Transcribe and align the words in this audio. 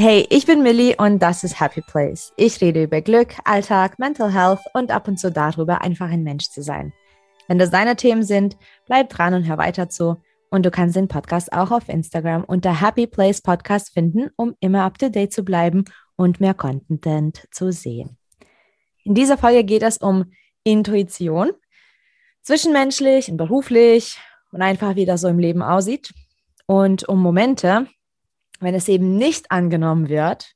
Hey, 0.00 0.28
ich 0.30 0.46
bin 0.46 0.62
Millie 0.62 0.94
und 0.96 1.18
das 1.18 1.42
ist 1.42 1.58
Happy 1.58 1.80
Place. 1.80 2.32
Ich 2.36 2.60
rede 2.60 2.84
über 2.84 3.00
Glück, 3.00 3.34
Alltag, 3.42 3.98
Mental 3.98 4.32
Health 4.32 4.60
und 4.72 4.92
ab 4.92 5.08
und 5.08 5.18
zu 5.18 5.32
darüber, 5.32 5.80
einfach 5.80 6.08
ein 6.08 6.22
Mensch 6.22 6.50
zu 6.50 6.62
sein. 6.62 6.92
Wenn 7.48 7.58
das 7.58 7.72
deine 7.72 7.96
Themen 7.96 8.22
sind, 8.22 8.56
bleib 8.86 9.08
dran 9.08 9.34
und 9.34 9.48
hör 9.48 9.58
weiter 9.58 9.88
zu. 9.88 10.22
Und 10.50 10.64
du 10.64 10.70
kannst 10.70 10.94
den 10.94 11.08
Podcast 11.08 11.52
auch 11.52 11.72
auf 11.72 11.88
Instagram 11.88 12.44
unter 12.44 12.80
Happy 12.80 13.08
Place 13.08 13.40
Podcast 13.40 13.92
finden, 13.92 14.30
um 14.36 14.54
immer 14.60 14.84
up 14.84 14.98
to 14.98 15.08
date 15.08 15.32
zu 15.32 15.42
bleiben 15.42 15.84
und 16.14 16.38
mehr 16.38 16.54
Content 16.54 17.48
zu 17.50 17.72
sehen. 17.72 18.16
In 19.02 19.16
dieser 19.16 19.36
Folge 19.36 19.64
geht 19.64 19.82
es 19.82 19.98
um 19.98 20.26
Intuition, 20.62 21.50
zwischenmenschlich 22.42 23.32
und 23.32 23.36
beruflich 23.36 24.16
und 24.52 24.62
einfach 24.62 24.94
wie 24.94 25.06
das 25.06 25.22
so 25.22 25.26
im 25.26 25.40
Leben 25.40 25.60
aussieht 25.60 26.14
und 26.66 27.08
um 27.08 27.20
Momente, 27.20 27.88
wenn 28.60 28.74
es 28.74 28.88
eben 28.88 29.16
nicht 29.16 29.50
angenommen 29.50 30.08
wird 30.08 30.52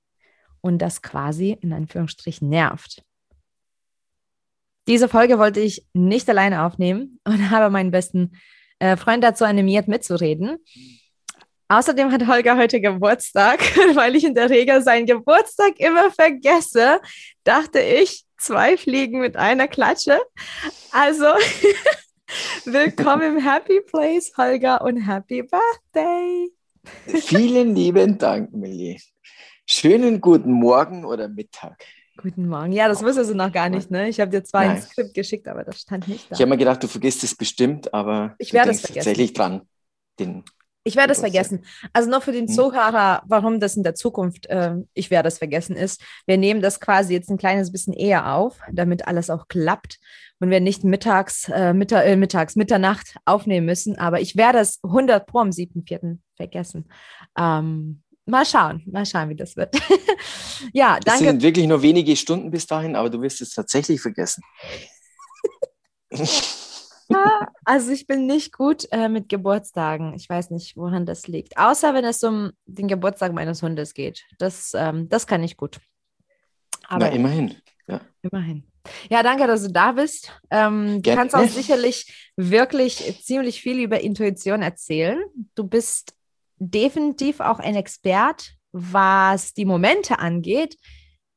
und 0.61 0.79
das 0.79 1.03
quasi 1.03 1.57
in 1.61 1.73
Anführungsstrichen 1.73 2.49
nervt. 2.49 3.03
Diese 4.89 5.09
Folge 5.09 5.39
wollte 5.39 5.61
ich 5.61 5.87
nicht 5.93 6.29
alleine 6.29 6.65
aufnehmen 6.65 7.21
und 7.25 7.51
habe 7.51 7.71
meinen 7.71 7.91
besten 7.91 8.33
äh, 8.79 8.97
Freund 8.97 9.23
dazu 9.23 9.45
animiert, 9.45 9.89
mitzureden. 9.89 10.59
Außerdem 11.69 12.13
hat 12.13 12.27
Holger 12.27 12.59
heute 12.59 12.81
Geburtstag, 12.81 13.61
weil 13.95 14.17
ich 14.17 14.25
in 14.25 14.35
der 14.35 14.51
Regel 14.51 14.83
seinen 14.83 15.07
Geburtstag 15.07 15.79
immer 15.79 16.11
vergesse, 16.11 17.01
dachte 17.45 17.81
ich, 17.81 18.25
zwei 18.37 18.77
Fliegen 18.77 19.21
mit 19.21 19.37
einer 19.37 19.69
Klatsche. 19.69 20.21
Also 20.91 21.25
willkommen 22.67 23.39
im 23.39 23.43
Happy 23.43 23.81
Place, 23.81 24.33
Holger, 24.37 24.83
und 24.83 24.99
Happy 24.99 25.43
Birthday. 25.43 26.51
Vielen 27.07 27.75
lieben 27.75 28.19
Dank, 28.19 28.53
Millie. 28.53 28.99
Schönen 29.67 30.21
guten 30.21 30.53
Morgen 30.53 31.05
oder 31.05 31.29
Mittag. 31.29 31.85
Guten 32.17 32.49
Morgen. 32.49 32.73
Ja, 32.73 32.89
das 32.89 33.03
wusstest 33.03 33.31
du 33.31 33.35
noch 33.35 33.53
gar 33.53 33.69
nicht, 33.69 33.91
ne? 33.91 34.09
Ich 34.09 34.21
habe 34.21 34.31
dir 34.31 34.45
zwar 34.45 34.67
Nein. 34.67 34.77
ein 34.77 34.83
Skript 34.83 35.15
geschickt, 35.15 35.49
aber 35.49 35.65
das 35.65 35.81
stand 35.81 36.09
nicht 36.09 36.31
da. 36.31 36.35
Ich 36.35 36.41
habe 36.41 36.51
mir 36.51 36.59
gedacht, 36.59 36.83
du 36.83 36.89
vergisst 36.89 37.25
es 37.25 37.35
bestimmt, 37.35 37.93
aber 37.95 38.35
ich 38.39 38.53
werde 38.53 38.71
es 38.71 38.81
vergessen. 38.81 38.97
tatsächlich 38.97 39.33
dran. 39.33 39.63
Den 40.19 40.45
ich 40.85 40.97
werde 40.97 41.13
es 41.13 41.21
vergessen. 41.21 41.65
Also 41.93 42.11
nur 42.11 42.21
für 42.21 42.33
den 42.33 42.49
hm. 42.49 42.55
Zuhörer, 42.55 43.23
warum 43.27 43.61
das 43.61 43.77
in 43.77 43.83
der 43.83 43.95
Zukunft, 43.95 44.47
äh, 44.47 44.75
ich 44.95 45.11
werde 45.11 45.29
es 45.29 45.39
vergessen 45.39 45.77
ist. 45.77 46.03
Wir 46.27 46.39
nehmen 46.39 46.61
das 46.61 46.81
quasi 46.81 47.13
jetzt 47.13 47.31
ein 47.31 47.39
kleines 47.39 47.71
bisschen 47.71 47.93
eher 47.93 48.35
auf, 48.35 48.59
damit 48.73 49.07
alles 49.07 49.31
auch 49.31 49.49
klappt 49.49 49.99
und 50.41 50.51
wir 50.51 50.61
nicht 50.61 50.83
mittags, 50.83 51.49
äh, 51.49 51.73
Mittag, 51.73 52.05
äh, 52.05 52.17
mittags, 52.17 52.57
Mitternacht 52.57 53.17
aufnehmen 53.25 53.67
müssen. 53.67 53.97
Aber 53.97 54.21
ich 54.21 54.37
werde 54.37 54.59
es 54.59 54.81
100 54.83 55.25
pro 55.27 55.39
am 55.39 55.51
7.4. 55.51 56.19
vergessen. 56.37 56.89
Ähm, 57.39 58.03
mal 58.27 58.45
schauen, 58.45 58.83
mal 58.91 59.07
schauen, 59.07 59.29
wie 59.29 59.37
das 59.37 59.57
wird. 59.57 59.77
ja, 60.73 60.99
danke. 61.05 61.25
Es 61.25 61.31
sind 61.31 61.43
wirklich 61.43 61.69
nur 61.69 61.83
wenige 61.83 62.17
Stunden 62.17 62.51
bis 62.51 62.67
dahin, 62.67 62.97
aber 62.97 63.09
du 63.09 63.23
wirst 63.23 63.41
es 63.41 63.55
tatsächlich 63.55 64.01
vergessen. 64.01 64.43
also 67.65 67.93
ich 67.93 68.07
bin 68.07 68.27
nicht 68.27 68.53
gut 68.53 68.87
äh, 68.93 69.09
mit 69.09 69.29
Geburtstagen. 69.29 70.15
Ich 70.15 70.29
weiß 70.29 70.51
nicht, 70.51 70.77
woran 70.77 71.07
das 71.07 71.27
liegt. 71.27 71.57
Außer 71.57 71.95
wenn 71.95 72.05
es 72.05 72.23
um 72.23 72.53
den 72.67 72.89
Geburtstag 72.89 73.33
meines 73.33 73.63
Hundes 73.63 73.95
geht. 73.95 74.25
Das, 74.39 74.73
ähm, 74.75 75.09
das 75.09 75.27
kann 75.27 75.43
ich 75.43 75.57
gut. 75.57 75.81
Aber 76.89 77.07
Na, 77.07 77.13
immerhin. 77.13 77.55
Ja. 77.87 78.01
Immerhin. 78.23 78.65
Ja, 79.11 79.23
danke, 79.23 79.47
dass 79.47 79.63
du 79.63 79.73
da 79.73 79.93
bist. 79.93 80.33
Ähm, 80.51 81.03
du 81.03 81.15
kannst 81.15 81.35
auch 81.35 81.47
sicherlich 81.47 82.31
wirklich 82.37 83.23
ziemlich 83.23 83.61
viel 83.61 83.81
über 83.81 84.01
Intuition 84.01 84.63
erzählen. 84.63 85.23
Du 85.55 85.65
bist 85.65 86.15
definitiv 86.59 87.41
auch 87.41 87.59
ein 87.59 87.77
Expert, 87.77 88.55
was 88.73 89.55
die 89.55 89.65
Momente 89.65 90.19
angeht, 90.19 90.77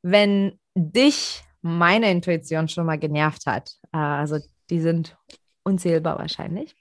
wenn 0.01 0.59
dich 0.75 1.43
meine 1.61 2.11
Intuition 2.11 2.67
schon 2.67 2.85
mal 2.85 2.99
genervt 2.99 3.45
hat. 3.45 3.71
Äh, 3.91 3.97
also 3.97 4.39
die 4.69 4.79
sind 4.79 5.17
unzählbar 5.65 6.17
wahrscheinlich. 6.17 6.75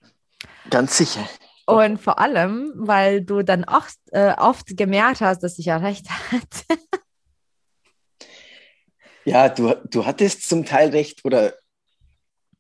Ganz 0.71 0.97
sicher. 0.97 1.27
Und 1.67 1.99
vor 1.99 2.19
allem, 2.19 2.73
weil 2.75 3.23
du 3.23 3.43
dann 3.43 3.65
oft, 3.65 3.99
äh, 4.13 4.35
oft 4.37 4.77
gemerkt 4.77 5.21
hast, 5.21 5.43
dass 5.43 5.59
ich 5.59 5.67
ja 5.67 5.79
recht 5.79 6.07
hatte. 6.31 6.81
ja, 9.25 9.49
du, 9.49 9.75
du 9.91 10.05
hattest 10.05 10.47
zum 10.49 10.65
Teil 10.65 10.91
recht 10.91 11.25
oder 11.25 11.55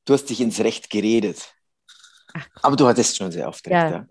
du 0.06 0.14
hast 0.14 0.26
dich 0.26 0.40
ins 0.40 0.60
Recht 0.60 0.88
geredet. 0.88 1.54
Ach, 2.32 2.46
Aber 2.62 2.76
du 2.76 2.86
hattest 2.86 3.16
schon 3.16 3.30
sehr 3.30 3.46
oft 3.46 3.66
recht. 3.66 3.72
Ja, 3.72 3.90
ja. 3.90 4.06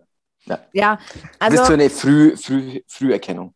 ja. 0.45 0.59
ja 0.74 1.00
also. 1.40 1.57
Das 1.57 1.62
ist 1.62 1.68
so 1.68 1.74
eine 1.74 1.90
Früh, 1.90 2.38
Früh, 2.38 2.81
Früherkennung. 2.88 3.56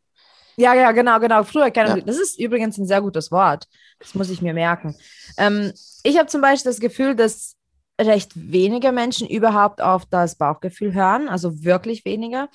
Ja, 0.60 0.74
ja, 0.74 0.92
genau, 0.92 1.20
genau. 1.20 1.44
Früherkennung. 1.44 1.98
Ja. 1.98 2.04
Das 2.04 2.18
ist 2.18 2.40
übrigens 2.40 2.80
ein 2.80 2.88
sehr 2.88 3.02
gutes 3.02 3.32
Wort. 3.32 3.68
Das 4.00 4.16
muss 4.16 4.32
ich 4.32 4.42
mir 4.42 4.56
merken. 4.56 4.98
Ähm, 5.38 5.72
ich 6.02 6.18
habe 6.18 6.28
zum 6.28 6.42
Beispiel 6.42 6.72
das 6.72 6.80
Gefühl, 6.80 7.16
dass 7.16 7.57
recht 8.00 8.32
wenige 8.36 8.92
Menschen 8.92 9.28
überhaupt 9.28 9.82
auf 9.82 10.06
das 10.06 10.36
Bauchgefühl 10.36 10.94
hören, 10.94 11.30
also 11.30 11.64
wirklich 11.64 12.06
wenige. 12.06 12.48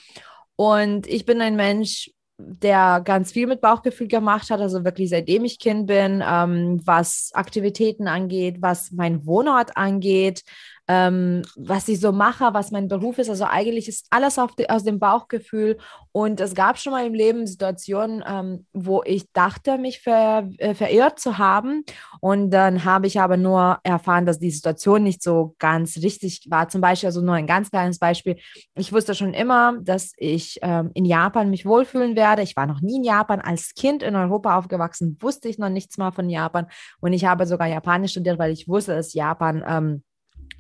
Und 0.57 1.07
ich 1.07 1.27
bin 1.27 1.41
ein 1.41 1.57
Mensch, 1.57 2.11
der 2.39 3.01
ganz 3.05 3.33
viel 3.33 3.47
mit 3.47 3.61
Bauchgefühl 3.61 4.09
gemacht 4.09 4.51
hat, 4.51 4.61
also 4.61 4.85
wirklich 4.85 5.11
seitdem 5.11 5.45
ich 5.45 5.59
Kind 5.59 5.87
bin, 5.87 6.23
ähm, 6.27 6.81
was 6.85 7.31
Aktivitäten 7.35 8.09
angeht, 8.09 8.57
was 8.61 8.91
mein 8.93 9.27
Wohnort 9.27 9.77
angeht, 9.77 10.43
ähm, 10.89 11.43
was 11.57 11.89
ich 11.89 12.01
so 12.01 12.13
mache, 12.13 12.53
was 12.53 12.73
mein 12.73 12.89
Beruf 12.89 13.19
ist. 13.19 13.31
Also 13.31 13.45
eigentlich 13.45 13.89
ist 13.89 14.07
alles 14.11 14.39
die, 14.59 14.69
aus 14.69 14.83
dem 14.83 14.99
Bauchgefühl. 14.99 15.79
Und 16.11 16.41
es 16.41 16.55
gab 16.55 16.79
schon 16.79 16.93
mal 16.93 17.07
im 17.07 17.15
Leben 17.15 17.47
Situationen, 17.47 18.23
ähm, 18.27 18.67
wo 18.73 19.03
ich 19.05 19.31
dachte, 19.33 19.79
mich 19.79 20.01
ver, 20.01 20.49
äh, 20.59 20.75
verirrt 20.75 21.21
zu 21.21 21.39
haben. 21.39 21.85
Und 22.21 22.51
dann 22.51 22.85
habe 22.85 23.07
ich 23.07 23.21
aber 23.21 23.37
nur 23.37 23.79
erfahren, 23.85 24.27
dass 24.27 24.39
die 24.39 24.51
Situation 24.51 25.05
nicht 25.05 25.23
so 25.23 25.55
ganz 25.59 25.97
richtig 25.99 26.47
war. 26.51 26.69
Zum 26.69 26.81
Beispiel, 26.81 27.07
also 27.07 27.21
nur 27.21 27.35
ein 27.35 27.47
ganz 27.47 27.71
kleines 27.71 27.99
Beispiel. 27.99 28.37
Ich 28.75 28.93
wusste 28.93 29.15
schon 29.15 29.35
immer, 29.35 29.79
dass 29.81 30.13
ich 30.17 30.59
ähm, 30.63 30.91
in 30.95 31.05
Japan 31.05 31.49
mich 31.49 31.65
wohlfühlen 31.65 32.17
werde. 32.17 32.43
Ich 32.43 32.57
war 32.57 32.67
noch 32.67 32.81
nie 32.81 32.97
in 32.97 33.05
Japan. 33.05 33.41
Als 33.41 33.75
Kind 33.75 34.03
in 34.03 34.17
Europa 34.17 34.59
aufgewachsen, 34.59 35.17
wusste 35.21 35.49
ich 35.49 35.59
noch 35.59 35.71
nichts 35.71 35.97
mal 35.97 36.11
von 36.11 36.29
Japan. 36.29 36.67
Und 37.01 37.13
ich 37.13 37.25
habe 37.25 37.47
sogar 37.47 37.69
Japanisch 37.69 38.11
studiert, 38.11 38.39
weil 38.39 38.53
ich 38.53 38.69
wusste, 38.69 38.97
dass 38.97 39.15
Japan 39.15 39.65
ähm, 39.67 40.03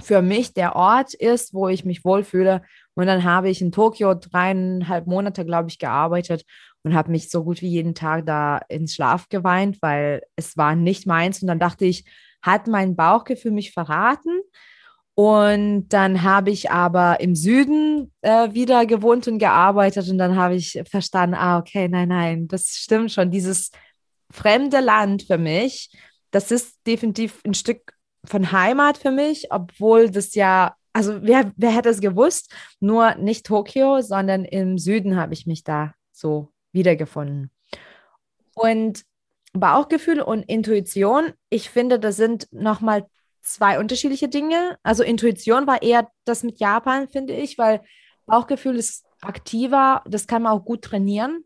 für 0.01 0.23
mich 0.23 0.55
der 0.55 0.77
Ort 0.77 1.15
ist, 1.15 1.55
wo 1.55 1.69
ich 1.69 1.85
mich 1.85 2.05
wohlfühle. 2.05 2.63
Und 2.95 3.07
dann 3.07 3.25
habe 3.25 3.51
ich 3.51 3.61
in 3.61 3.73
Tokio 3.73 4.15
dreieinhalb 4.15 5.07
Monate, 5.07 5.45
glaube 5.45 5.69
ich, 5.69 5.79
gearbeitet 5.79 6.45
und 6.83 6.95
habe 6.95 7.11
mich 7.11 7.31
so 7.31 7.45
gut 7.45 7.63
wie 7.63 7.69
jeden 7.69 7.95
Tag 7.95 8.27
da 8.27 8.59
ins 8.69 8.95
Schlaf 8.95 9.29
geweint, 9.29 9.79
weil 9.81 10.23
es 10.37 10.57
war 10.57 10.75
nicht 10.75 11.07
meins. 11.07 11.41
Und 11.43 11.49
dann 11.49 11.59
dachte 11.59 11.85
ich, 11.85 12.05
hat 12.43 12.67
mein 12.67 12.97
Bauchgefühl 12.97 13.53
mich 13.53 13.73
verraten? 13.73 14.41
Und 15.15 15.89
dann 15.91 16.23
habe 16.23 16.51
ich 16.51 16.71
aber 16.71 17.21
im 17.21 17.35
Süden 17.35 18.13
äh, 18.23 18.53
wieder 18.55 18.87
gewohnt 18.87 19.29
und 19.29 19.39
gearbeitet 19.39 20.09
und 20.09 20.17
dann 20.17 20.37
habe 20.37 20.55
ich 20.55 20.83
verstanden, 20.91 21.35
ah, 21.35 21.59
okay, 21.59 21.87
nein, 21.87 22.09
nein, 22.09 22.49
das 22.49 22.69
stimmt 22.69 23.13
schon. 23.13 23.31
Dieses 23.31 23.71
fremde 24.31 24.81
Land 24.81 25.25
für 25.25 25.37
mich, 25.37 25.91
das 26.31 26.51
ist 26.51 26.79
definitiv 26.87 27.41
ein 27.45 27.53
Stück 27.53 27.93
von 28.25 28.53
Heimat 28.53 28.99
für 28.99 29.11
mich, 29.11 29.51
obwohl 29.51 30.11
das 30.11 30.35
ja, 30.35 30.77
also 30.93 31.23
wer, 31.23 31.53
wer 31.57 31.75
hätte 31.75 31.89
es 31.89 32.01
gewusst, 32.01 32.53
nur 32.81 33.15
nicht 33.17 33.47
Tokio, 33.47 34.01
sondern 34.01 34.45
im 34.45 34.79
Süden 34.79 35.17
habe 35.17 35.35
ich 35.35 35.47
mich 35.47 35.65
da 35.65 35.95
so 36.13 36.49
wiedergefunden. 36.73 37.51
Und 38.55 39.05
Bauchgefühl 39.53 40.21
und 40.21 40.43
Intuition, 40.45 41.33
ich 41.51 41.71
finde, 41.71 41.99
das 41.99 42.17
sind 42.17 42.49
nochmal 42.53 43.07
zwei 43.43 43.79
unterschiedliche 43.79 44.29
Dinge. 44.29 44.79
Also 44.83 45.03
Intuition 45.03 45.67
war 45.67 45.83
eher 45.83 46.09
das 46.25 46.43
mit 46.43 46.61
Japan, 46.61 47.09
finde 47.09 47.35
ich, 47.35 47.59
weil 47.59 47.83
Bauchgefühl 48.27 48.77
ist 48.77 49.05
aktiver, 49.21 50.03
das 50.07 50.27
kann 50.27 50.43
man 50.43 50.53
auch 50.53 50.65
gut 50.65 50.83
trainieren. 50.83 51.45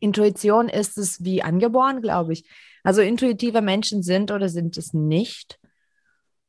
Intuition 0.00 0.68
ist 0.68 0.98
es 0.98 1.24
wie 1.24 1.42
angeboren, 1.42 2.02
glaube 2.02 2.34
ich. 2.34 2.44
Also 2.82 3.00
intuitive 3.00 3.62
Menschen 3.62 4.02
sind 4.02 4.30
oder 4.30 4.48
sind 4.48 4.76
es 4.76 4.92
nicht. 4.92 5.58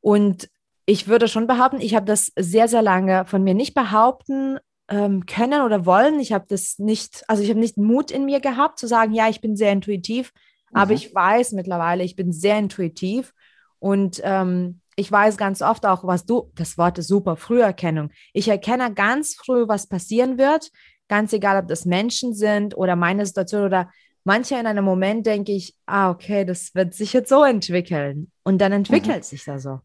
Und 0.00 0.48
ich 0.86 1.08
würde 1.08 1.28
schon 1.28 1.46
behaupten, 1.46 1.80
ich 1.80 1.94
habe 1.94 2.06
das 2.06 2.32
sehr, 2.36 2.68
sehr 2.68 2.82
lange 2.82 3.26
von 3.26 3.44
mir 3.44 3.54
nicht 3.54 3.74
behaupten 3.74 4.58
ähm, 4.88 5.26
können 5.26 5.62
oder 5.62 5.84
wollen. 5.86 6.18
Ich 6.18 6.32
habe 6.32 6.46
das 6.48 6.78
nicht, 6.78 7.24
also 7.28 7.42
ich 7.42 7.50
habe 7.50 7.60
nicht 7.60 7.76
Mut 7.76 8.10
in 8.10 8.24
mir 8.24 8.40
gehabt 8.40 8.78
zu 8.78 8.86
sagen, 8.86 9.12
ja, 9.12 9.28
ich 9.28 9.40
bin 9.40 9.56
sehr 9.56 9.72
intuitiv, 9.72 10.32
mhm. 10.70 10.76
aber 10.76 10.92
ich 10.92 11.14
weiß 11.14 11.52
mittlerweile, 11.52 12.04
ich 12.04 12.16
bin 12.16 12.32
sehr 12.32 12.58
intuitiv 12.58 13.34
und 13.78 14.20
ähm, 14.24 14.80
ich 14.96 15.12
weiß 15.12 15.36
ganz 15.36 15.62
oft 15.62 15.86
auch, 15.86 16.04
was 16.04 16.24
du, 16.24 16.50
das 16.56 16.76
Wort 16.76 16.98
ist 16.98 17.08
super, 17.08 17.36
Früherkennung. 17.36 18.10
Ich 18.32 18.48
erkenne 18.48 18.92
ganz 18.92 19.34
früh, 19.34 19.68
was 19.68 19.86
passieren 19.86 20.38
wird, 20.38 20.70
ganz 21.06 21.32
egal, 21.32 21.62
ob 21.62 21.68
das 21.68 21.84
Menschen 21.84 22.34
sind 22.34 22.76
oder 22.76 22.96
meine 22.96 23.24
Situation 23.24 23.64
oder 23.64 23.90
manche 24.24 24.56
in 24.56 24.66
einem 24.66 24.84
Moment 24.84 25.26
denke 25.26 25.52
ich, 25.52 25.76
ah, 25.86 26.10
okay, 26.10 26.44
das 26.44 26.74
wird 26.74 26.94
sich 26.94 27.12
jetzt 27.12 27.28
so 27.28 27.44
entwickeln. 27.44 28.32
Und 28.42 28.58
dann 28.58 28.72
entwickelt 28.72 29.18
mhm. 29.18 29.22
sich 29.22 29.44
da 29.44 29.58
so. 29.58 29.80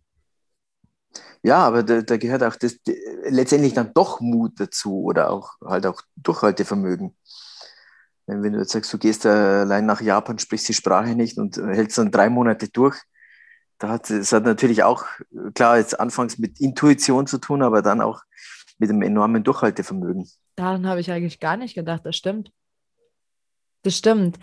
Ja, 1.42 1.58
aber 1.58 1.84
da, 1.84 2.02
da 2.02 2.18
gehört 2.18 2.44
auch 2.44 2.56
das, 2.56 2.82
die, 2.82 2.98
letztendlich 3.24 3.74
dann 3.74 3.94
doch 3.94 4.22
Mut 4.22 4.60
dazu 4.60 5.04
oder 5.04 5.30
auch 5.30 5.56
halt 5.64 5.86
auch 5.86 6.02
Durchhaltevermögen. 6.16 7.16
Wenn, 8.26 8.44
wenn 8.44 8.54
du 8.54 8.60
jetzt 8.60 8.72
sagst, 8.72 8.94
du 8.94 8.98
gehst 8.98 9.26
allein 9.26 9.86
nach 9.86 10.02
Japan, 10.02 10.40
sprichst 10.40 10.70
die 10.70 10.74
Sprache 10.74 11.16
nicht 11.16 11.38
und 11.38 11.58
hältst 11.58 11.98
dann 11.98 12.12
drei 12.12 12.30
Monate 12.30 12.70
durch, 12.70 13.02
da 13.80 13.90
hat 13.90 14.10
es 14.10 14.32
hat 14.32 14.46
natürlich 14.46 14.84
auch, 14.84 15.06
klar, 15.56 15.78
jetzt 15.78 16.00
anfangs 16.00 16.38
mit 16.38 16.62
Intuition 16.62 17.28
zu 17.28 17.38
tun, 17.38 17.62
aber 17.62 17.82
dann 17.82 18.00
auch 18.00 18.22
mit 18.78 18.90
einem 18.90 19.02
enormen 19.02 19.44
Durchhaltevermögen. 19.44 20.30
Daran 20.56 20.88
habe 20.88 21.02
ich 21.02 21.12
eigentlich 21.12 21.40
gar 21.40 21.58
nicht 21.58 21.76
gedacht, 21.76 22.06
das 22.06 22.16
stimmt. 22.16 22.52
Das 23.82 23.98
stimmt. 23.98 24.40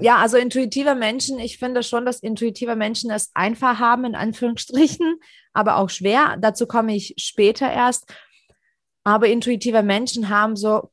Ja, 0.00 0.16
also 0.16 0.36
intuitive 0.36 0.94
Menschen, 0.94 1.38
ich 1.38 1.58
finde 1.58 1.82
schon, 1.82 2.06
dass 2.06 2.20
intuitive 2.20 2.76
Menschen 2.76 3.10
es 3.10 3.30
einfach 3.34 3.78
haben, 3.78 4.04
in 4.04 4.14
Anführungsstrichen, 4.14 5.20
aber 5.52 5.76
auch 5.76 5.90
schwer. 5.90 6.36
Dazu 6.40 6.66
komme 6.66 6.94
ich 6.94 7.14
später 7.18 7.70
erst. 7.70 8.12
Aber 9.04 9.28
intuitive 9.28 9.82
Menschen 9.82 10.28
haben 10.28 10.56
so 10.56 10.90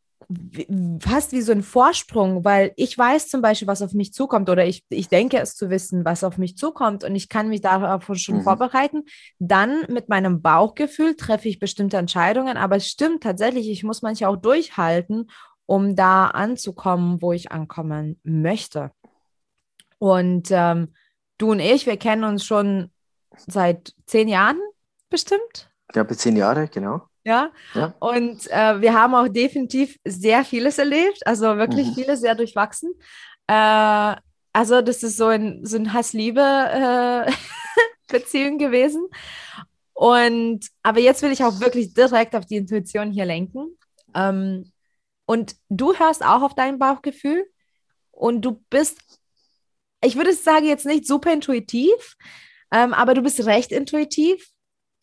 fast 1.01 1.31
wie 1.33 1.41
so 1.41 1.51
ein 1.51 1.61
Vorsprung, 1.61 2.43
weil 2.43 2.73
ich 2.77 2.97
weiß 2.97 3.27
zum 3.27 3.41
Beispiel, 3.41 3.67
was 3.67 3.81
auf 3.81 3.93
mich 3.93 4.13
zukommt 4.13 4.49
oder 4.49 4.65
ich, 4.65 4.83
ich 4.89 5.07
denke 5.07 5.37
es 5.37 5.55
zu 5.55 5.69
wissen, 5.69 6.03
was 6.05 6.23
auf 6.23 6.37
mich 6.37 6.57
zukommt 6.57 7.03
und 7.03 7.15
ich 7.15 7.29
kann 7.29 7.49
mich 7.49 7.61
darauf 7.61 8.09
schon 8.15 8.37
mhm. 8.37 8.41
vorbereiten. 8.41 9.03
Dann 9.39 9.85
mit 9.89 10.09
meinem 10.09 10.41
Bauchgefühl 10.41 11.15
treffe 11.15 11.47
ich 11.47 11.59
bestimmte 11.59 11.97
Entscheidungen, 11.97 12.57
aber 12.57 12.77
es 12.77 12.87
stimmt 12.87 13.23
tatsächlich, 13.23 13.69
ich 13.69 13.83
muss 13.83 14.01
manche 14.01 14.27
auch 14.27 14.37
durchhalten, 14.37 15.29
um 15.65 15.95
da 15.95 16.27
anzukommen, 16.27 17.21
wo 17.21 17.31
ich 17.31 17.51
ankommen 17.51 18.19
möchte. 18.23 18.91
Und 19.97 20.49
ähm, 20.51 20.93
du 21.37 21.51
und 21.51 21.59
ich, 21.59 21.85
wir 21.85 21.97
kennen 21.97 22.23
uns 22.23 22.45
schon 22.45 22.91
seit 23.47 23.93
zehn 24.05 24.27
Jahren 24.27 24.59
bestimmt. 25.09 25.69
Ja, 25.93 26.03
bis 26.03 26.19
zehn 26.19 26.35
Jahre, 26.35 26.67
genau. 26.67 27.01
Ja. 27.23 27.51
ja. 27.73 27.95
Und 27.99 28.51
äh, 28.51 28.81
wir 28.81 28.93
haben 28.93 29.15
auch 29.15 29.27
definitiv 29.27 29.97
sehr 30.05 30.45
vieles 30.45 30.77
erlebt, 30.77 31.25
also 31.25 31.57
wirklich 31.57 31.87
mhm. 31.87 31.95
vieles 31.95 32.21
sehr 32.21 32.35
durchwachsen. 32.35 32.93
Äh, 33.47 34.15
also, 34.53 34.81
das 34.81 35.01
ist 35.03 35.17
so 35.17 35.27
ein, 35.27 35.65
so 35.65 35.77
ein 35.77 35.91
Hass-Liebe-Beziehung 35.91 38.55
äh, 38.55 38.57
gewesen. 38.65 39.07
Und 39.93 40.67
aber 40.83 40.99
jetzt 40.99 41.23
will 41.23 41.31
ich 41.31 41.43
auch 41.43 41.59
wirklich 41.59 41.93
direkt 41.93 42.35
auf 42.35 42.45
die 42.45 42.57
Intuition 42.57 43.11
hier 43.11 43.25
lenken. 43.25 43.75
Ähm, 44.13 44.71
und 45.25 45.55
du 45.69 45.95
hörst 45.95 46.23
auch 46.23 46.41
auf 46.41 46.55
dein 46.55 46.79
Bauchgefühl 46.79 47.45
und 48.11 48.41
du 48.41 48.63
bist, 48.69 48.97
ich 50.03 50.15
würde 50.15 50.33
sagen, 50.33 50.65
jetzt 50.65 50.85
nicht 50.85 51.07
super 51.07 51.33
intuitiv, 51.33 52.15
ähm, 52.71 52.93
aber 52.93 53.13
du 53.13 53.21
bist 53.21 53.45
recht 53.45 53.71
intuitiv 53.71 54.49